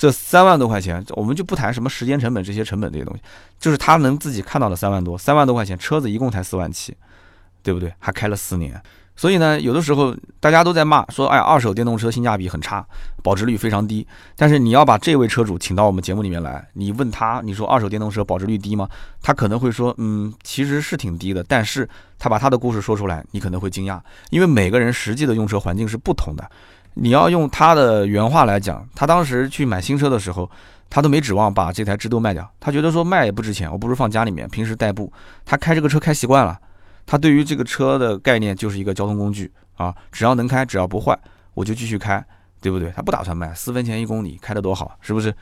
[0.00, 3.22] 这三万多块钱，我们就不谈什么时间成本这些成本这些东西，
[3.58, 6.96] 就是他能自己看到的三万多，三万多块钱车子一共才四万七，
[7.62, 7.92] 对不对？
[7.98, 8.80] 还开了四年，
[9.14, 12.82] 所以呢，有的时候大家都在骂说，哎，二手电动车性价比很差，
[13.22, 14.06] 保值率非常低。
[14.36, 18.88] 但是你要把这位车主请到我们节目里面来，你问他，你说二手电动车保值率低吗？
[19.20, 21.44] 他可能会说，嗯，其实是挺低的。
[21.46, 21.86] 但是
[22.18, 26.50] 他把他的故事说出来，你可能会惊讶，因为每个人实际的用车环境是不同的。
[26.94, 30.50] 你要用他的原话来讲，他当时去买新车的时候，
[30.90, 35.10] 他都没指望把这台智斗卖掉，他觉得说卖也不值钱，我不如放家里面，平时代步。
[35.44, 36.58] 他开这个车开习惯了，
[37.06, 41.16] 他对于这个车的概念就是一个交通工具啊，只要能开，只要不坏，
[41.54, 42.22] 我就继续开，
[42.60, 42.92] 对不对？
[42.94, 45.32] 他不打算卖，四分钱一公里，开得多好，是不是？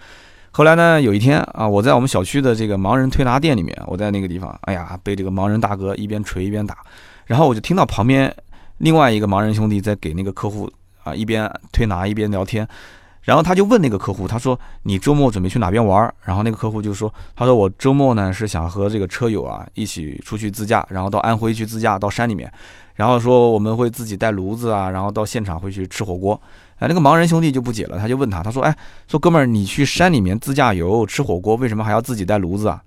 [0.51, 6.79] 后来呢，有一天啊，我在我们小区的这个盲人推拿店里面，我在那个地方，哎呀，被这个盲人大哥一边捶一边打，
[7.27, 8.35] 然后我就听到旁边
[8.79, 10.71] 另外一个盲人兄弟在给那个客户。
[11.09, 12.67] 啊，一边推拿一边聊天，
[13.23, 22.51] 然后他就问那个客户，他说：“你周末准备去哪边玩？”然后那个客户就说：“他说我周末呢是想和这个车友啊一起出去自驾，然后到安徽去自驾，到山里面，
[22.95, 26.41] 然后说我们会自己带炉子啊，然后到现场会去吃火锅。”
[26.79, 28.77] 哎，那个盲人兄弟就不解了，他就问他，他说：“哎，
[29.09, 32.81] 说哥们儿，你去山里面自驾游吃火锅，为什么还要自己带炉子啊？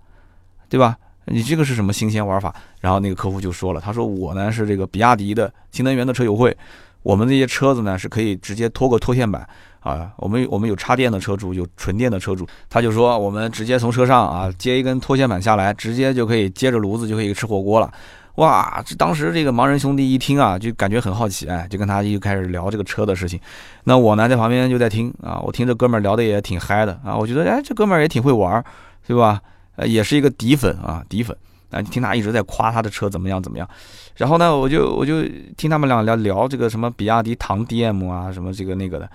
[0.70, 0.96] 对吧？
[1.26, 6.56] 你这个是什么新鲜玩法？”然后那个客户就说了，他说：“我呢是这个比亚迪的新能源的车友会。”
[7.04, 9.48] 我们这些车子呢是可以直接拖个拖线板
[9.80, 17.92] 啊，我们我们有插电的车主，有纯电的车主，他就说我们直接从车上啊接一根拖线板下来，直接就可以接着炉子就可以吃火锅了。
[18.36, 23.40] 哇，这当时这个盲人兄弟一听啊，就感觉很好奇，哎，就跟他就开始聊这个车的事情。
[23.84, 28.64] 那我呢在旁边就在听啊，我听这哥们聊的也挺嗨的啊，我觉得哎这哥们也挺会玩，
[29.06, 29.42] 对吧？
[29.86, 31.36] 也是一个底粉啊，底粉。
[31.72, 33.68] 啊，听他一直在夸他的车怎么样怎么样。
[34.16, 35.24] 然后呢，我就我就
[35.58, 39.10] 听他们俩聊聊这个什么比亚迪唐 DM 啊，什么这个那个的，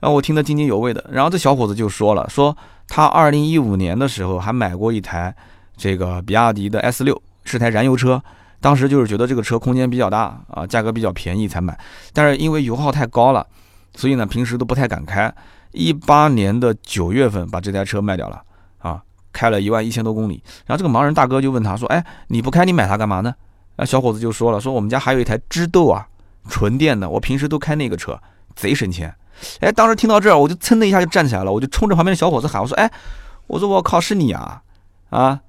[0.00, 1.04] 然后我听得津津有味的。
[1.12, 2.56] 然后这小伙子就说了，说
[2.86, 5.34] 他二零一五年的时候还买过一台
[5.76, 8.22] 这个比亚迪的 S 六，是台燃油车。
[8.60, 11.78] 当时就是觉得这个车空间比较大啊，价格比较便宜才买，
[12.12, 13.46] 但是因为油耗太高了，
[13.94, 15.32] 所以呢平时都不太敢开。
[15.70, 18.42] 一八年的九月份把这台车卖掉了，
[19.38, 20.42] 开了一万一千多公里。
[20.66, 23.32] 然后这个盲人大哥就问他说：“哎，你不开你买它干嘛呢？”
[23.78, 26.04] 那，小伙子就说了：“说我们家还有一台知豆啊，
[26.48, 28.18] 纯电的，我平时都开那个车，
[28.56, 29.14] 贼省钱。”
[29.60, 32.90] 哎，当时听到这儿，我就噌的一下就站起来了，我就冲着旁边的小伙子喊：“我说，哎，
[33.46, 34.60] 我说我靠，是你啊，
[35.10, 35.40] 啊！”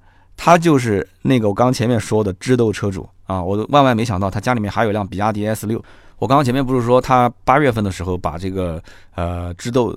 [0.42, 5.82] 他就是那个我刚刚前面说的知豆车主啊，我万万没想到他家里面还有一辆比亚迪 S 六。
[6.18, 8.82] 我刚刚前面不是说他八月份的时候把这个
[9.16, 9.94] 呃知豆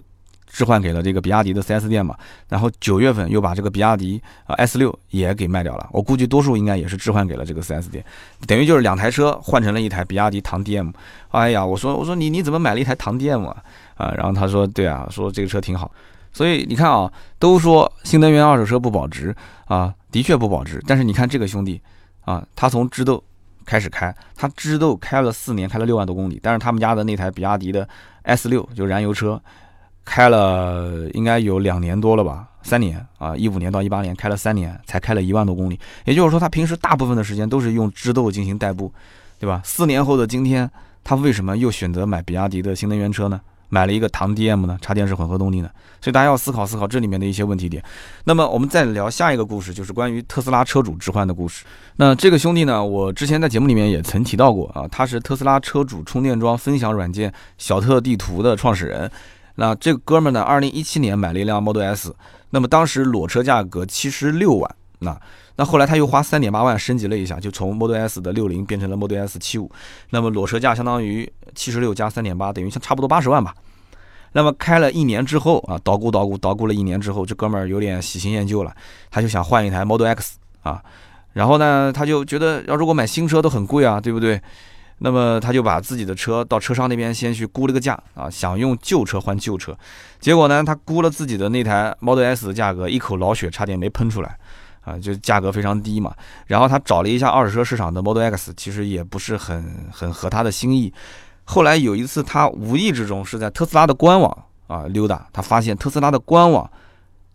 [0.54, 2.16] 置换给了这个比亚迪的 4S 店嘛，
[2.48, 5.90] 然后九月份又把这个比亚迪啊 S 六也给卖掉了。
[5.92, 8.06] 我估计多数应该也是置换给了这个 4S 店，
[8.46, 10.94] 等于就是两台车换成了一台比亚迪唐 DM。
[11.30, 13.58] 哎呀，我说我说你你怎么买了一台唐 DM 啊？
[13.96, 15.92] 啊，然后他说对啊，说这个车挺好。
[16.32, 19.36] 所以你看啊，都说新能源二手车不保值
[19.66, 19.94] 啊。
[20.12, 21.82] 的确不保值，但是你看这个兄弟
[22.22, 23.24] 啊，他从知豆
[23.66, 27.90] 开始开，他知豆开了四年，开了六万多公里，但是他们家的那台比亚迪的
[28.22, 29.42] S 六就燃油车，
[30.06, 35.80] 开了应该有两年多了吧，三年啊，一五年到一八年开了三年，才开了一万多公里。
[36.06, 38.92] 也就是说，他平时大部分的时间都是用知豆进行代步，
[39.40, 39.62] 对吧？
[39.64, 40.70] 四年后的今天，
[41.04, 43.40] 他为什么又选择买比亚迪的新能源车呢？
[43.70, 47.84] 买了一个唐 DM 呢，插电式混合动力呢，所以大家要思考思考这里面的一些问题点。
[48.24, 51.66] 那么我们再聊下一个故事，就是关于特斯拉车主置换的故事。
[51.96, 59.10] 那这个兄弟呢，我之前在节目里面也曾提到过啊，他是特斯拉车主充电桩分享软件小特地图的创始人。
[59.56, 62.16] 那这个哥们呢，二零一七年买了一辆 Model S，
[62.50, 64.76] 那么当时裸车价格七十六万。
[65.00, 65.20] 那
[65.58, 69.70] 那后来他又花三点八万升级了一下，就从 Model S 的六零变成了 Model S 七五。
[70.10, 73.54] 那么裸车价相当于七十六加三点八，等于差不多八十万吧。
[74.32, 78.74] 那么开了一年之后啊，捣鼓捣鼓捣鼓了一年之后，这哥们儿有点喜新厌旧了，
[79.12, 80.82] 他就想换一台 Model X 啊。
[81.34, 84.42] 然后呢，他就觉得要如果买新车都很贵啊，对不对？
[85.04, 89.78] 那么他就把自己的车到车商那边先去估了个价啊，想用旧车换旧车。
[90.20, 94.38] 结果呢，他估了自己的那台 Model S 的价格，一口老血差点没喷出来。
[94.86, 96.14] 啊，就价格非常低嘛，
[96.46, 100.94] 然后他找了一下二手车市场的 Model X，其实也不是很很合他的心意。
[101.46, 106.70] 后来有一次，他无意之中是在特斯拉的官网啊溜达，他发现特斯拉的官网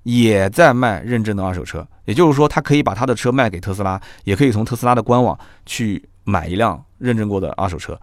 [0.03, 7.99] 也在卖认证的二手车，也就是说，他可以把他的车卖给特斯拉，也可以从特斯拉的官网去买一辆认证过的二手车。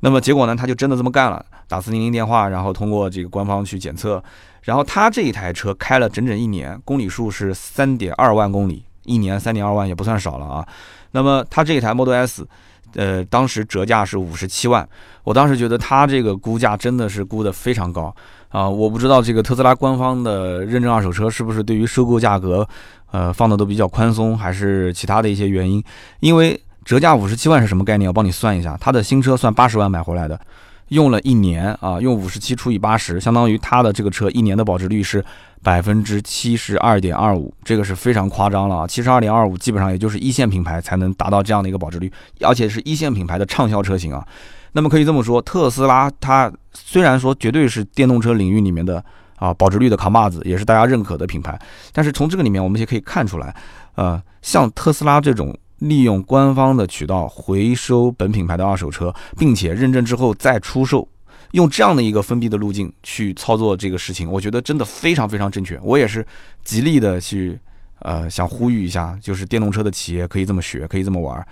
[0.00, 4.22] 那么结果呢，他就真的这么干了，打四零零电话，然后通过这个官方去检测，
[4.62, 8.84] 然后他这一台车开了整整一年，公里数是三点二万公里。
[9.04, 10.68] 一年三点二万也不算少了啊，
[11.12, 12.46] 那么他这一台 Model S，
[12.94, 14.86] 呃，当时折价是五十七万，
[15.24, 18.14] 我当时觉得他这个估价真的是估的非常高
[18.50, 22.68] 啊，我不知道这个特斯拉官方的认证二手车是不是对于收购价格，
[23.10, 25.82] 呃，放的都比较宽松，还是其他的一些原因？
[26.20, 28.08] 因为折价五十七万是什么概念？
[28.08, 30.40] 我帮你算一下，它的新车算八十万买回来的。
[30.88, 35.22] 用了一年啊，用五十七除以八十，相当于它的这个车一年的保值率是
[35.62, 38.86] 百分之七十二点二五，这个是非常夸张了啊！
[38.86, 44.26] 七十二点二五基本上也就是一线品牌才能达到这样的一个保值率，而且是一线品牌的畅销车型啊。
[44.72, 49.04] 那么可以这么说，特斯拉它虽然说绝对是电动车领域里面的
[49.36, 51.60] 啊保值率的扛把子，也是大家认可的品牌，
[51.92, 53.54] 但是从这个里面我们也可以看出来，
[53.96, 55.54] 呃，像特斯拉这种。
[55.78, 61.06] 利用官方的渠道回收本品牌的二手车，并且认证之后再出售，
[61.52, 65.78] 用这样的一个封闭的路径去操作这个事情，我觉得真的非常非常正确。
[65.82, 66.26] 我也是
[66.64, 67.58] 极力的去，
[68.00, 71.46] 呃，想呼吁一下，就是电动车的企业可以这么学，可以这么玩。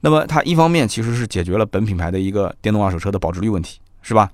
[0.00, 4.30] 那么它一方面其实是解决了本品牌的一个电动二手车的保值率问题，是吧？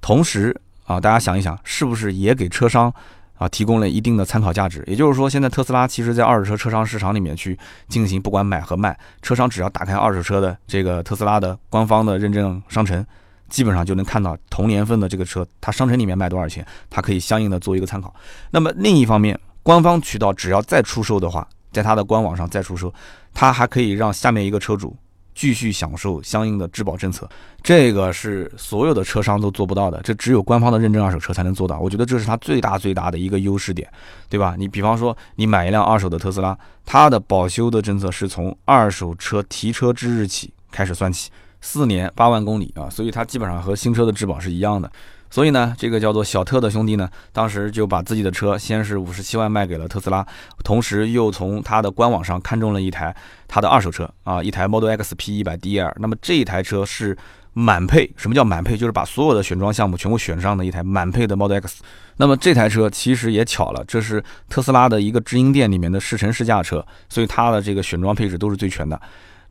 [0.00, 0.54] 同时
[0.84, 2.92] 啊，大家想一想，是不是也给车商？
[3.36, 4.82] 啊，提供了一定的参考价值。
[4.86, 13.04] 也就是说，现在特斯拉其实在二手车车商市场里面去进行，不管买和卖，车商只要打开二手车的这个特斯拉的官方的认证商城，
[13.48, 18.14] 基本上就能看到同年份的这个车，它商城里面卖多少钱，它可以相应的做一个参考。
[18.50, 22.92] 那么另一方面，官方渠道只要再出售的话，在它的官网上再出售，
[23.32, 24.96] 它还可以让下面一个车主。
[25.34, 27.28] 继续享受相应的质保政策，
[27.62, 31.78] 这个是所有的车商都做不到的，这只有官方的认证二手车才能做到。
[31.80, 33.90] 我觉得这是它最大最大的一个优势点，
[34.28, 34.54] 对吧？
[34.56, 36.56] 你比方说，你买一辆二手的特斯拉，
[36.86, 41.30] 它的保修的政策是从二手车提车之日起开始算起，
[41.60, 44.90] 四年八万公里啊，所以它基本上和新车的质保是一样的。
[45.34, 50.24] 所以呢，这个叫做小特的兄弟呢，当时就把自己的车先是五十七万卖给了特斯拉，
[50.62, 53.12] 同时又从他的官网上看中了一台
[53.48, 55.92] 他的二手车啊，一台 Model X P 一百 D L。
[55.96, 57.18] 那么这一台车是
[57.52, 58.76] 满配，什么叫满配？
[58.76, 61.82] 就是把所有的选装项目全部选上的一台满配的 Model X。
[62.18, 69.00] 那么这台车其实也巧了，这是特斯拉的一个直营店里面的试乘试驾车，所以它的这个选装配置都是最全的。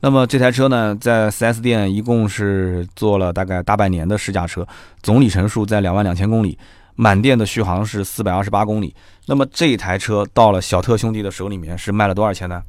[0.03, 4.67] 那么这台车呢，在 4S 店一共是做了大概大半年的试驾车，
[5.01, 6.57] 总里程数在两万两千公里，
[6.95, 8.93] 满电的续航是四百二十八公里。
[9.27, 12.61] 那么这台车到了小特兄弟的手里面是卖了多少钱呢？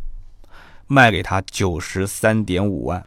[0.87, 3.05] 卖给他九十三点五万。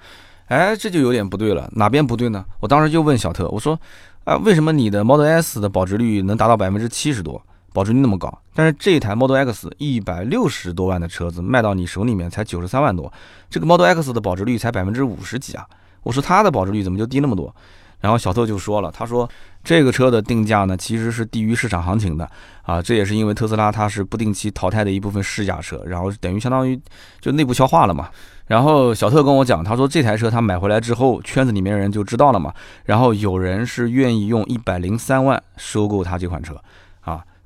[0.48, 2.44] 哎，这就有点不对了，哪边不对呢？
[2.60, 3.80] 我当时就问小特，我说
[4.26, 7.42] 啊，为什么你的 Model S 的保值率能达到百分之七十多？
[7.78, 13.14] 保值率那么高，但是这台 Model X 一百六十多万的车子卖到你手里面才九十三万多，
[13.52, 15.64] 这个 Model X 的保值率才百分之五十几啊！
[16.02, 17.56] 我说它的保值率怎么就低那么多？
[18.00, 19.30] 然后小特就说了，他说
[19.64, 22.28] 这个车的定价呢其实是低于市场行情的
[22.64, 26.80] 啊，这也是因为特斯拉它是不定期淘汰的一部分试驾车，然后等于相当于
[27.22, 28.10] 就内部消化了嘛。
[28.48, 32.52] 然后小特跟我讲，他说这台车他买回来之后，圈子里面人就知道了嘛，
[32.86, 36.60] 然后有人是愿意用一百零三万收购他这款车。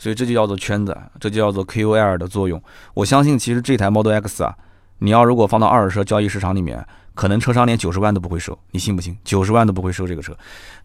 [0.02, 2.60] 所以这就叫做圈子，这就叫做 KOL 的作用。
[2.95, 4.52] 我相信，其实这台 Model X 啊，
[4.97, 6.84] 你要如果放到二手车交易市场里面，
[7.14, 9.16] 可能车商连九十万都不会收，你信不信？
[9.24, 10.36] 九十万都不会收这个车。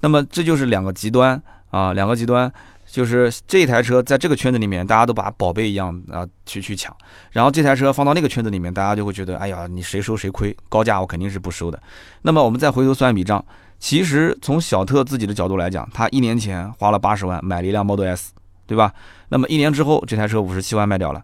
[0.01, 2.53] 那么这就是两个极端啊，两个极端，
[2.87, 6.95] 就是这台车在这个圈子里面，大家都把宝贝一样啊去去抢，
[7.31, 11.83] 然后这台车放到那个圈子里面，大家就会觉得，哎呀，你谁收谁亏，高价我肯定是不收的。
[12.21, 13.43] 那么我们再回头算一笔账，
[13.79, 18.33] 其实从小特自己的角度来讲，他一年前花了八十万买了一辆 Model S。
[18.67, 18.93] 对吧？
[19.29, 21.23] 那么一年之后，这台车五十七万卖掉了，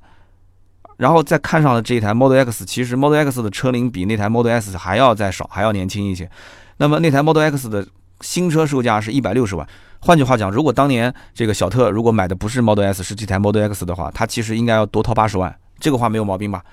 [0.96, 6.30] 然后再看上了这一台 Model X，其实 Model X 的车龄比那台 Model S 还要再少，还要年轻一些。
[6.78, 7.86] 那么那台 Model X 的
[8.20, 9.66] 新车售价是一百六十万。
[10.00, 15.54] 换句话讲，如果当年这个小特如果买的不是 Model S，是这台 Model X 的话，他其实应该要多掏八十万。
[15.78, 16.64] 这个话没有毛病吧？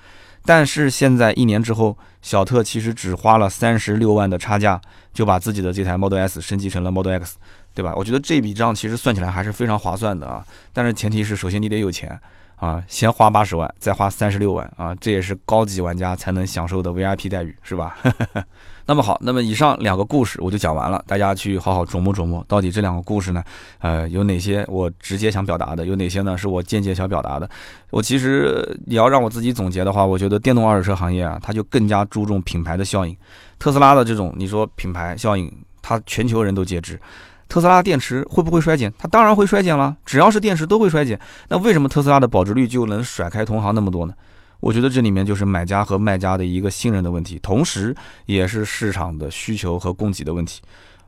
[0.44, 4.80] 但是现在一年之后，小特其实只花了三十六万的差价，
[5.12, 7.36] 就把自己的这台 Model S 升级成了 Model X。
[7.74, 7.94] 对吧？
[7.96, 10.44] 我觉得这笔账其实算起来还是非常划算的啊。
[10.72, 12.18] 但是前提是，首先你得有钱
[12.56, 17.96] 啊，先花八十万，再花三十六万啊，这也是高级玩家才能享受的 VIP 待遇，是吧？
[18.86, 23.42] 那么好，那么以上两个故事我就讲完了，大家去好好琢磨琢磨，到底这两个故事呢，
[23.78, 27.48] 呃，有哪些我直接想表达的，有哪些呢是我间接想表达的？
[27.90, 33.16] 我其实你要让我自己总结的话，我觉得电动二手车行业啊，它就更加注重品牌的效应。
[33.60, 35.50] 特斯拉的这种你说品牌效应，
[35.80, 37.00] 它全球人都皆知。
[37.50, 38.90] 特斯拉电池会不会衰减？
[38.96, 41.18] 它当然会衰减了，只要是电池都会衰减。
[41.48, 44.14] 那为什么特斯拉的保值率就能甩开同行那么多呢？
[44.60, 47.94] 我觉得这里面就是买家和卖家的一个信任的问题，同时
[48.26, 50.62] 也是市场的需求和供给的问题。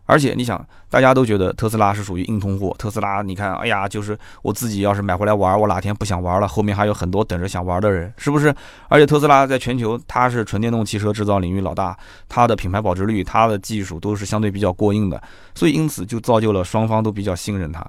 [0.04, 2.74] 而且你想，大家都觉得特斯拉是属于硬通货。
[2.78, 8.54] 特斯拉，你看，哎呀，就是我自己要是买回来玩，我哪天不想玩了，后面还有很多等着想玩的人，是不是？
[8.88, 11.96] 而且特斯拉在全球，它是纯电动汽车制造领域老大，
[12.28, 15.22] 它的品牌保值率、它的技术都是相对比较过硬的，
[15.54, 17.86] 所以因此就造就了双方都比较信任它。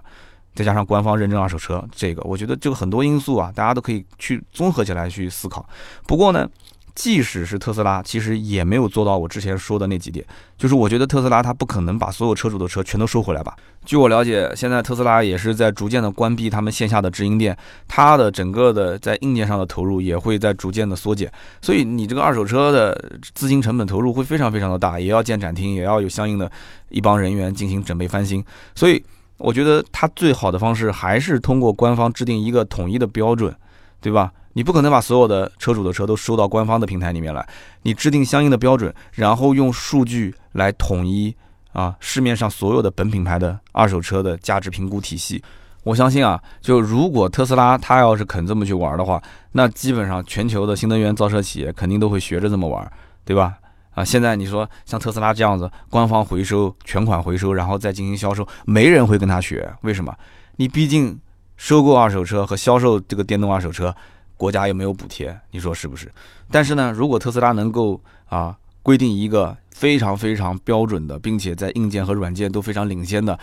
[0.53, 5.67] 再加上官方认证二手车，这个我觉得这个很多因素啊，大家都可以去综合起来去思考。
[6.05, 6.47] 不过呢。
[6.95, 10.23] 即使是特斯拉，其实也没有做到我之前说的那几点。
[10.57, 13.55] 就是我觉得特斯拉它不可能把所有车主的车全都收回来吧。
[13.83, 21.31] 据我了解，现在特斯拉也是在逐渐的关闭他们线下的直营店，它的整个的在硬件上的投入也会在逐渐的缩减。
[21.61, 26.49] 所以你这个二手车的资金成本投入会非常非常的大，也要建展厅，也要有相应的
[26.89, 28.43] 一帮人员进行准备翻新。
[28.75, 29.03] 所以
[29.37, 33.53] 我觉得它最好的方式还是通过官方制定一个统一的标准，
[33.99, 34.31] 对吧？
[34.53, 37.47] 你不可能把所有的车主的车都收到官方的平台里面来，
[37.81, 41.35] 你制定相应的标准，然后用数据来统一
[41.71, 45.43] 啊市面上所有的本品牌的二手车的价值评估体系。
[45.83, 52.89] 我相信啊，就如果特斯拉它要是肯这么去玩的话，那基本上全球的新能源造车企业肯定都会学着这么玩，
[53.25, 53.55] 对吧？
[53.93, 60.15] 啊，现在你说像特斯拉这样子，官方回收全款回收，然后再进行销售，没人会跟他学，为什么？
[60.55, 61.19] 你毕竟
[61.57, 63.93] 收购二手车和销售这个电动二手车。
[64.37, 66.11] 国家又没有补贴，你说是不是？
[66.51, 73.39] 但是呢，如果特斯拉能够啊规定一个非常非常标准的，并且在硬件和软件都非常领先的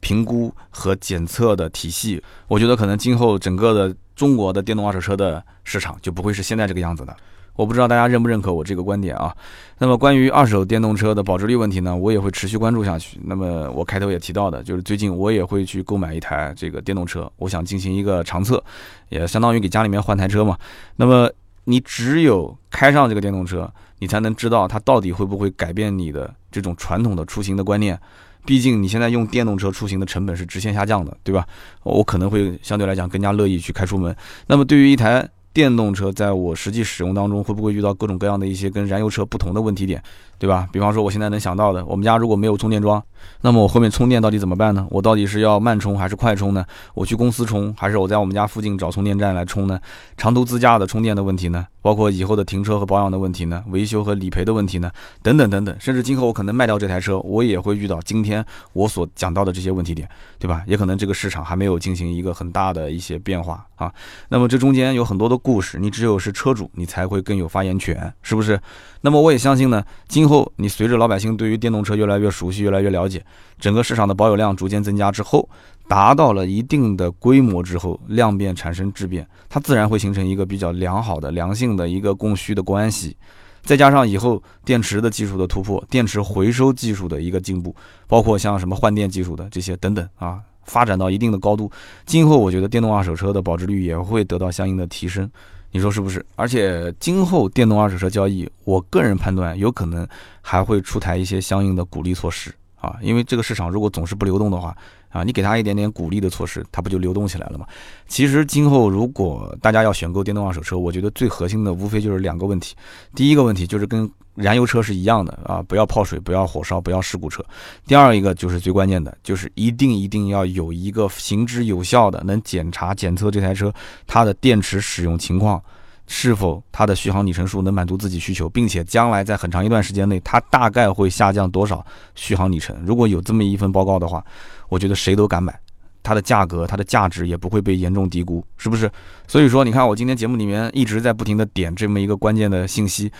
[0.00, 7.16] 评估和检测的体系，我觉得可能今后整个的中国的电动二手车的市场就不会是现在这个样子的。
[7.56, 9.34] 我不知道大家认不认可我这个观点啊？
[9.78, 13.18] 那么关于二手电动车的保值率问题呢，我也会持续关注下去。
[13.24, 18.62] 那么我开头也提到的，就是最近我也会去购买一台这个电动车，我想进行一个长测，
[19.08, 20.56] 也相当于给家里面换台车嘛。
[20.96, 21.30] 那么
[21.64, 27.98] 你只有开上这个电动车，你才能知道它到底会不会改变你的这种传统的出行的观念。
[28.46, 31.46] 毕竟你现在用电动车出行的成本是直线下降的，对吧？
[31.82, 34.14] 我可能会相对来讲更加乐意去开出门。
[34.46, 40.02] 那么对于一台电动车，在我实际使用当中，会不会遇到各种各样的一些跟燃油车不同的问题点？
[40.44, 40.68] 对吧？
[40.70, 43.02] 比方说，我现在能想到的，我们家如果没有充电桩，
[43.40, 44.86] 那么我后面充电到底怎么办呢？
[44.90, 46.62] 我到底是要慢充还是快充呢？
[46.92, 49.80] 我去公司充，还是我在我们家附近找充电站来充呢？
[50.18, 51.66] 长途自驾的充电的问题呢？
[51.80, 53.64] 包括以后的停车和保养的问题呢？
[53.68, 54.90] 维修和理赔的问题呢？
[55.22, 60.06] 等等等等，甚至今后我可能卖掉这台车，我也会遇到今天我所讲到的这些问题点，
[60.38, 60.62] 对吧？
[60.66, 63.90] 也可能这个市场还没有进行一个很大的一些变化啊。
[64.28, 68.60] 那么这中间有很多的故事，你只有是车主，你才会更有发言权，是不是？
[69.02, 73.24] 那么我也相信呢，今后后你随着老百姓对于电动车越来越熟悉、越来越了解，
[73.60, 75.48] 整个市场的保有量逐渐增加之后，
[75.86, 83.16] 达到了一定的规模之后，量变产生质变，它自然会形成一个比较良好的、良性的一个供需的关系。
[83.62, 87.74] 再加上以后电池的技术的突破，电池回收技术的一个进步，
[88.08, 91.70] 包括像什么换电技术的这些等等啊，发展到一定的高度，
[92.04, 95.30] 今后我觉得电动二手车的保值率也会得到相应的提升。
[95.74, 96.24] 你说是不是？
[96.36, 100.06] 而且今后电动二手车交易，我个人判断有可能
[100.40, 104.76] 还会出台一些相应的鼓励措施啊，因为这个市场如果总是不流动的话
[105.14, 107.64] 啊，你给他一点点鼓励的措施，它不就流动起来了吗？
[108.06, 112.74] 其实今后如果大家要选购电动二手车，我觉得最核心的无非就是两个问题，
[113.14, 114.10] 第一个问题就是跟。
[114.36, 117.40] 燃油车是一样的啊，不要泡水，不要火烧，不要事故车。
[117.86, 123.72] 第二一个就是最关键的，就是一定一定要有一个行之有效的，能检查检测这台车
[124.08, 125.62] 它的电池使用情况，
[126.06, 131.84] 是否它的续航里程数能满足自己需求，并且将来在很长一段时间内它大概会下降多少
[132.14, 132.76] 续航里程。
[132.84, 134.24] 如果有这么一份报告的话，
[134.68, 135.58] 我觉得谁都敢买，
[136.02, 138.90] 它的价格它的价值也不会被严重低估，是不是？
[139.26, 143.10] 所以说，你看我今天节目里面一直在不停的点这么一个关键的信息。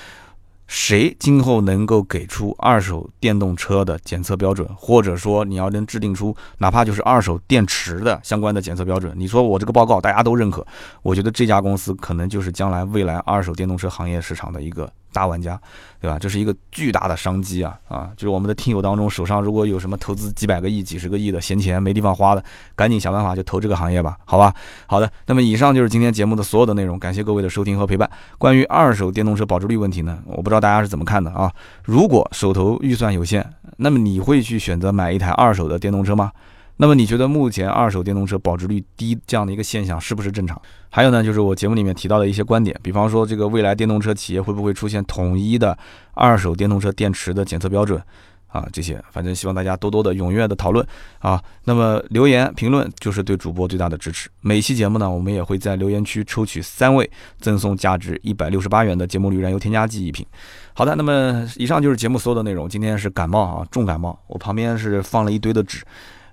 [0.77, 10.67] 谁今后能够给出二手电动车的检测标准，或者说你要能制定出哪怕就是二手电池的相关的检测标准，你说我这个报告大家都认可，
[11.03, 14.91] 我觉得这家公司可能就是将来未来二手电动车行业市场的一个。
[15.15, 15.59] 大玩家，
[16.01, 16.19] 对吧？
[16.19, 17.79] 这是一个巨大的商机啊！
[17.89, 22.45] 啊，就是我们的听友当中手上如果有什么投资几百个亿、几十个亿的闲钱没地方花的，
[22.75, 24.53] 赶紧想办法就投这个行业吧，好吧？
[24.87, 28.11] 好的，那么以上就是今天节目的所有的内容，感谢各位的收听和陪伴。
[28.37, 31.51] 关于二手电动车保值率问题呢，我不知道大家是怎么看的啊？
[31.85, 36.33] 如果手头预算有限，那么你会去选择买一台二手的电动车吗？
[36.77, 40.61] 那么你觉得目前二手电动车保值率低这样的一个现象是不是正常？
[40.91, 45.77] 还有呢，就是我节目里面提到的一些观点，比方说这个未来电动车企业会不会出现统一的
[46.15, 48.03] 二手电动车电池的检测标准
[48.49, 48.67] 啊？
[48.73, 50.85] 这些反正希望大家多多的踊跃的讨论
[51.21, 51.41] 啊。
[51.65, 54.29] 那么留言评论就是对主播最大的支持。
[54.41, 57.09] 每期节目呢，我们也会在留言区抽取三位
[57.39, 60.27] 赠送价值一百六十八元的节末绿燃油添加剂一瓶。
[60.73, 62.69] 好的，那么以上就是节目所有的内容。
[62.69, 65.85] 今天是感冒啊，重感冒，我旁边是放了一堆的纸。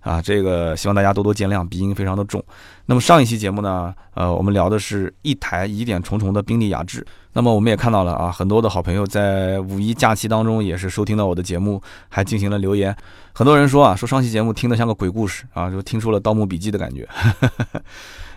[0.01, 2.43] 啊，这个希望大家多多见谅，鼻音非常的重。
[2.91, 7.07] 那么上一期节目呢，呃，我们聊的是一台疑点重重的宾利雅致。
[7.31, 12.93] 那么我们也看到了啊，很多的好朋友在五一假期当中也是收听了我的节目，还进行了留言。
[13.31, 17.07] 很多人说啊，说上期节目听得像个鬼故事啊，就听出了《盗墓笔记》的感觉。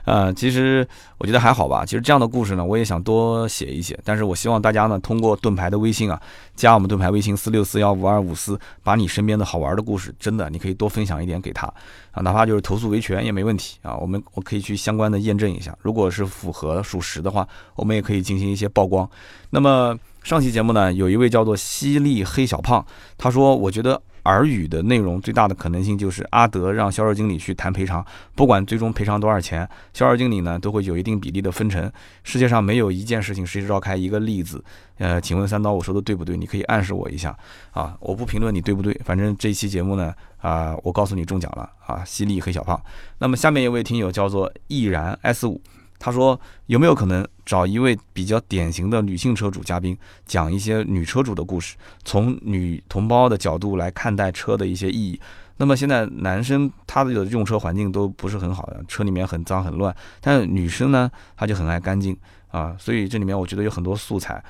[0.05, 0.87] 呃，其实
[1.17, 1.83] 我觉得还好吧。
[1.83, 3.99] 其实这样的故事呢，我也想多写一写。
[4.05, 6.21] 但是我希望大家呢，通过盾牌的微信啊，
[6.55, 11.67] 加我们盾牌微信四六四幺五二五四，把你身边的好玩的故事，真的你可以多分享一点给他
[12.11, 13.97] 啊，哪怕就是投诉维权也没问题啊。
[13.97, 19.09] 我们我可以去相关的验证一下，如果是符合属实的话，我们也可以进行一些曝光。
[19.51, 22.87] 那么上期节目呢，有一位叫做犀利黑小胖，
[23.19, 24.01] 他说，我觉得。
[24.25, 28.05] 耳语的内容最大的可能性就是阿德让销售经理去谈赔偿，
[28.35, 31.91] 不管最终赔偿多少钱，销售经理呢都会有一定比例的分成。
[32.23, 34.63] 世界上没有一件事情是绕开一个例子。
[34.99, 36.37] 呃，请问三刀，我说的对不对？
[36.37, 37.37] 你可以暗示我一下
[37.73, 42.81] 啊，我不评论你对不对，反正这一期节目呢，啊，我告诉你中奖了啊，犀利黑小胖。
[43.19, 45.61] 那么下面一位听友叫做毅然 S 五。
[45.99, 55.21] 他说：“有没有可能找一位比较典型的女性车主嘉宾，讲一些女车主的故事，从女同胞的角度来看待车的一些意义？
[55.57, 62.17] 那么现在男生他的用车环境都不是很好的，车里面很脏很乱，但女生呢，她就很爱干净
[62.49, 64.43] 啊，所以这里面我觉得有很多素材。”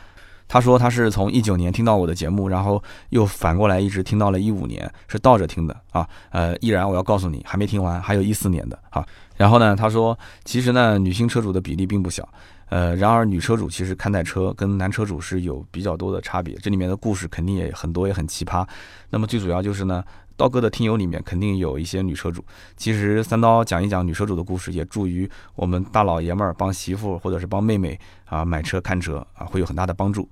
[0.47, 6.07] 他说他是从一九年听到我的节目，然后又反过来一直听到了一五年，是倒着听的啊。
[6.29, 9.05] 呃，依然我要告诉你，还没听完，还有一四年的啊。
[9.37, 12.29] 然后呢，他说其实呢，女性车主的比例并不小，
[12.69, 18.67] 呃，然而女车主其实看待车跟男车主是有比较多的差别，这里面的故事肯定也很多，也很奇葩。
[19.11, 20.03] 那么最主要就是呢。
[20.37, 22.45] 刀哥的听友里面肯定有一些女车主，
[22.77, 30.29] 其实三刀讲一讲女车主的故事，也助于我们大老爷们儿帮媳妇或者是帮妹妹啊买车看车啊，会有很大的帮助。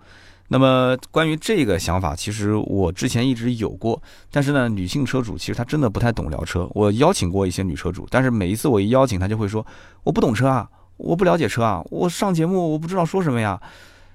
[0.49, 6.69] 那么关于这个想法，其实我之前一直有过，但是呢，女性车主其实她真的不太懂聊车。
[6.73, 9.67] 我邀请过一些女车主，但是每一次我一邀请，她就会说
[10.03, 10.69] 我不懂车啊，
[10.99, 13.59] 我不了解车啊，我上节目我不知道说什么呀。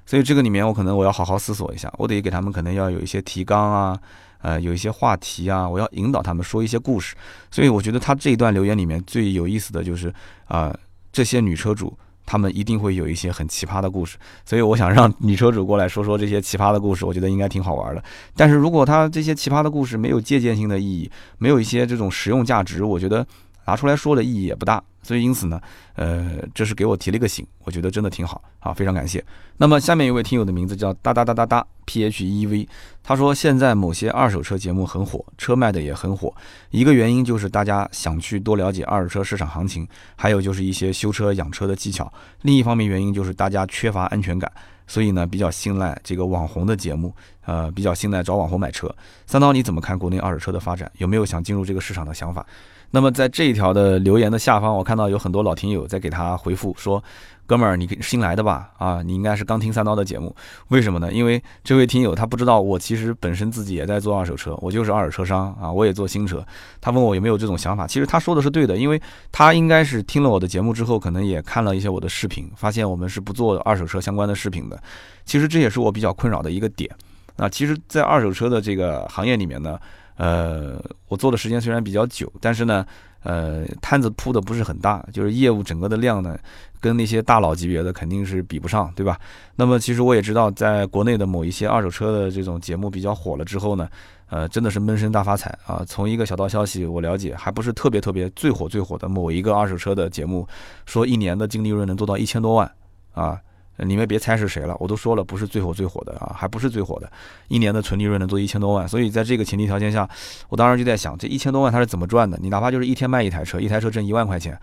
[0.05, 3.99] 所以这个里面我可能我要好好思索一下，我得给他们可能要有一些提纲啊，
[4.41, 7.15] 呃，有一些话题啊，我要引导他们说一些故事。
[7.49, 10.13] 所以我觉得他这一段留言里面最有意思的就是
[10.45, 10.71] 啊，
[11.11, 11.97] 这些女车主。
[12.27, 18.03] 他们一定会有一些很奇葩的故事，所以我想让女车主过来说说这些奇葩的故事，我觉得应该挺好玩的。
[18.35, 23.25] 但是如果他这些奇葩的故事没有借鉴性的意义，没有一些这种实用价值，我觉得
[23.65, 24.83] 拿出来说的意义也不大。
[25.07, 25.61] 所以因此呢，
[25.95, 29.23] 呃，这是给我提了一个醒，我觉得真的挺好，啊，非常感谢。
[29.55, 32.67] 那么下面一位听友的名字叫哒哒哒哒哒 P H E V，
[33.01, 36.35] 他说现在某些二手车节目很火，车卖的也很火，
[36.71, 39.87] 一个原因就是大家想去多了解二手车市场行情，
[40.17, 42.11] 还有就是一些修车养车的技巧。
[42.41, 44.51] 另一方面原因就是大家缺乏安全感，
[44.87, 48.93] 所以呢比较信赖这个网红的节目，呃，比较信赖找网红买车。
[49.25, 50.91] 三刀你怎么看国内二手车的发展？
[50.97, 52.45] 有没有想进入这个市场的想法？
[52.91, 57.03] 那么在这一条的留言的下方，我看到有很多老听友在给他回复说
[57.45, 58.71] ：“哥们儿，你新来的吧？
[58.77, 60.33] 啊，你应该是刚听三刀的节目，
[60.69, 61.11] 为什么呢？
[61.11, 66.43] 因为这位听友他不知道我其实本身自己也在做二手车，我就是二手车商啊，我也做新车。
[66.79, 69.01] 他问我有没有这种想法，其实他说的是对的，因为
[69.33, 74.81] 他应该是听了我的节目之后，可能也看了一些我的视频，发现我们是不做二手车相关的视频的。
[75.25, 76.89] 其实这也是我比较困扰的一个点。
[77.35, 79.77] 那其实，在二手车的这个行业里面呢。
[80.17, 82.85] 呃，我做的时间虽然比较久，但是呢，
[83.23, 86.37] 呃，摊子铺的不是很大，就是业务整个的量呢，
[86.81, 89.19] 跟那些大佬级别的肯定是比不上，对吧？
[89.55, 93.87] 那么其实我也知道，在国内的某一些二手车的这种节目比较火了之后呢，
[94.29, 95.83] 呃，真的是闷声大发财啊！
[95.87, 100.47] 从一个小道消息我了解，还不是特别特别最火最火的某一个二手车的节目，
[100.85, 102.69] 说一年的净利润能做到一千多万
[103.13, 103.39] 啊。
[103.85, 107.11] 你们别猜是谁了，我都说了不是最火最火的啊，还不是最火的，
[107.47, 110.09] 一年的纯利润能做一千多万，所以在这个前提条件下，
[110.49, 112.37] 我当时就在想，这一千多万他是怎么赚的？
[112.41, 114.59] 你哪怕就是一天卖一台车，一台车挣一万块钱，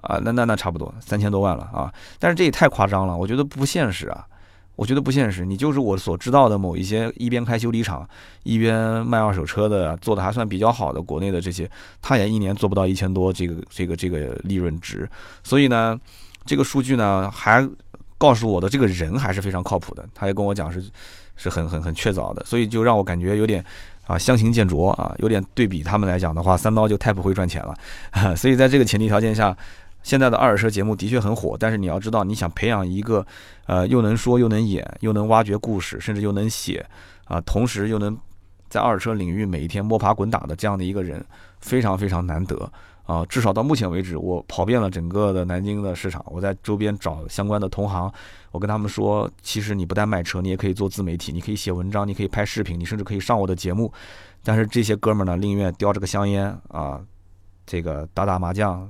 [0.00, 4.26] 啊，那那那差不多三千多万了啊，但是这也太夸张了，我觉得不现实啊，
[4.74, 5.44] 我觉得不现实。
[5.46, 8.08] 你就是我所知道的某一些一边开修理厂
[8.42, 11.70] 一边卖二手车的，做的还算比较好的国内的这些，
[12.02, 15.08] 他也一年做不到一千多这个这个这个利润值，
[15.44, 15.96] 所以呢，
[16.44, 17.64] 这个数据呢还。
[18.18, 20.84] 告诉我的这个人还是非常靠谱的，他也跟我讲是，
[21.36, 23.64] 是很很很确凿的，所以就让我感觉有点
[24.06, 27.74] 啊相形见拙啊，有点对比他们来讲的话，三刀就太不会赚钱了，
[28.36, 29.56] 所以在这个前提条件下，
[30.02, 33.24] 现在的二手车节目的确很火，但是你要知道，你想培养一个
[33.66, 36.84] 呃又能说又能演又能挖掘故事，甚至又能写
[37.26, 38.18] 啊，同时又能
[38.68, 41.24] 在二手车领域每一天摸爬滚打的这样的一个人，
[41.60, 42.70] 非常非常难得。
[43.08, 48.12] 啊，至少到目前为止，我跑遍了整个的南京的市场，我在周边找相关的同行，
[48.50, 53.90] 我跟他们说，其实你不但卖车，你也可以做自媒体，你可以写文章，你可以拍视频，你甚至可以上我的节目。
[54.44, 57.00] 但是这些哥们儿呢，宁愿叼着个香烟啊，
[57.64, 58.86] 这个打打麻将，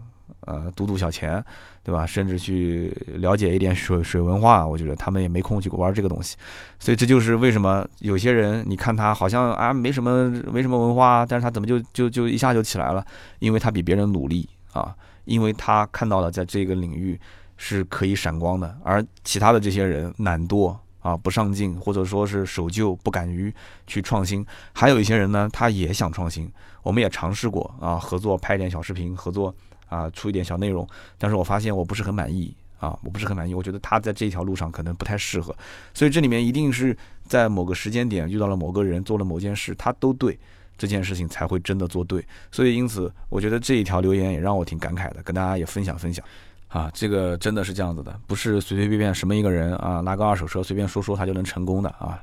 [0.49, 1.45] 呃，赌赌小钱。
[1.85, 2.05] 对吧？
[2.05, 6.37] 甚至去了解一点水水文化，我觉得他们也没空去玩这个东西，
[6.79, 13.03] 所以这就是为什么有些人你看他好像啊没什么没什么文化，但是他怎么就就就一下就起来了？
[13.39, 14.95] 因为他比别人努力啊，
[15.25, 17.19] 因为他看到了在这个领域
[17.57, 23.51] 是可以闪光的，而其他的这些人懒惰啊不上进，或者说是守旧不敢于
[23.87, 24.45] 去创新，
[24.75, 29.55] 还有一些人呢，他也想创新，我们也尝试过啊合作拍点小视频合作。
[29.89, 30.87] 啊，出一点小内容，
[31.19, 35.55] 但是我发现我不是很满意啊，我不是很满意，我觉得他在这条路上可能不太适合，
[35.93, 40.39] 所以这里面一定是在某个时间点遇到了某个人做了某件事，他都对
[40.77, 46.25] 这件事情才会真的做对，所以因此我觉得这一条留言也让我挺感慨的，跟大家也分享分享。
[46.69, 52.19] 啊，这个真的是这样子的，不是随随便便什么一个人啊，拿个二手车随便说说他就能成功的啊。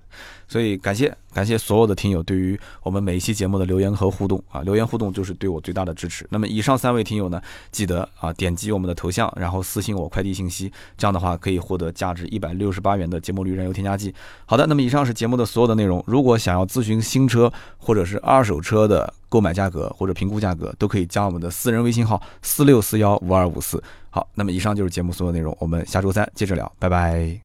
[0.47, 6.25] 所以感谢感谢所有的听友对于我们每一期节目的留言和互动啊，留言互动就是对我最大的支持。
[6.29, 7.41] 那么以上三位听友呢，
[7.71, 14.13] 记得啊点击我们的头像，然后私信我快递信息，这样的话可以获得价值一百六十八元的节末绿燃油添加剂。
[14.45, 16.03] 好的，那么以上是节目的所有的内容。
[16.05, 23.81] 如果想要咨询新车或者是二手车的购买价格或者评估价格，都可以加我们的私人微信号四六四幺五二五四。
[24.09, 27.33] 好，那么以上就是节目所有内容，我们下周三接着聊，拜拜。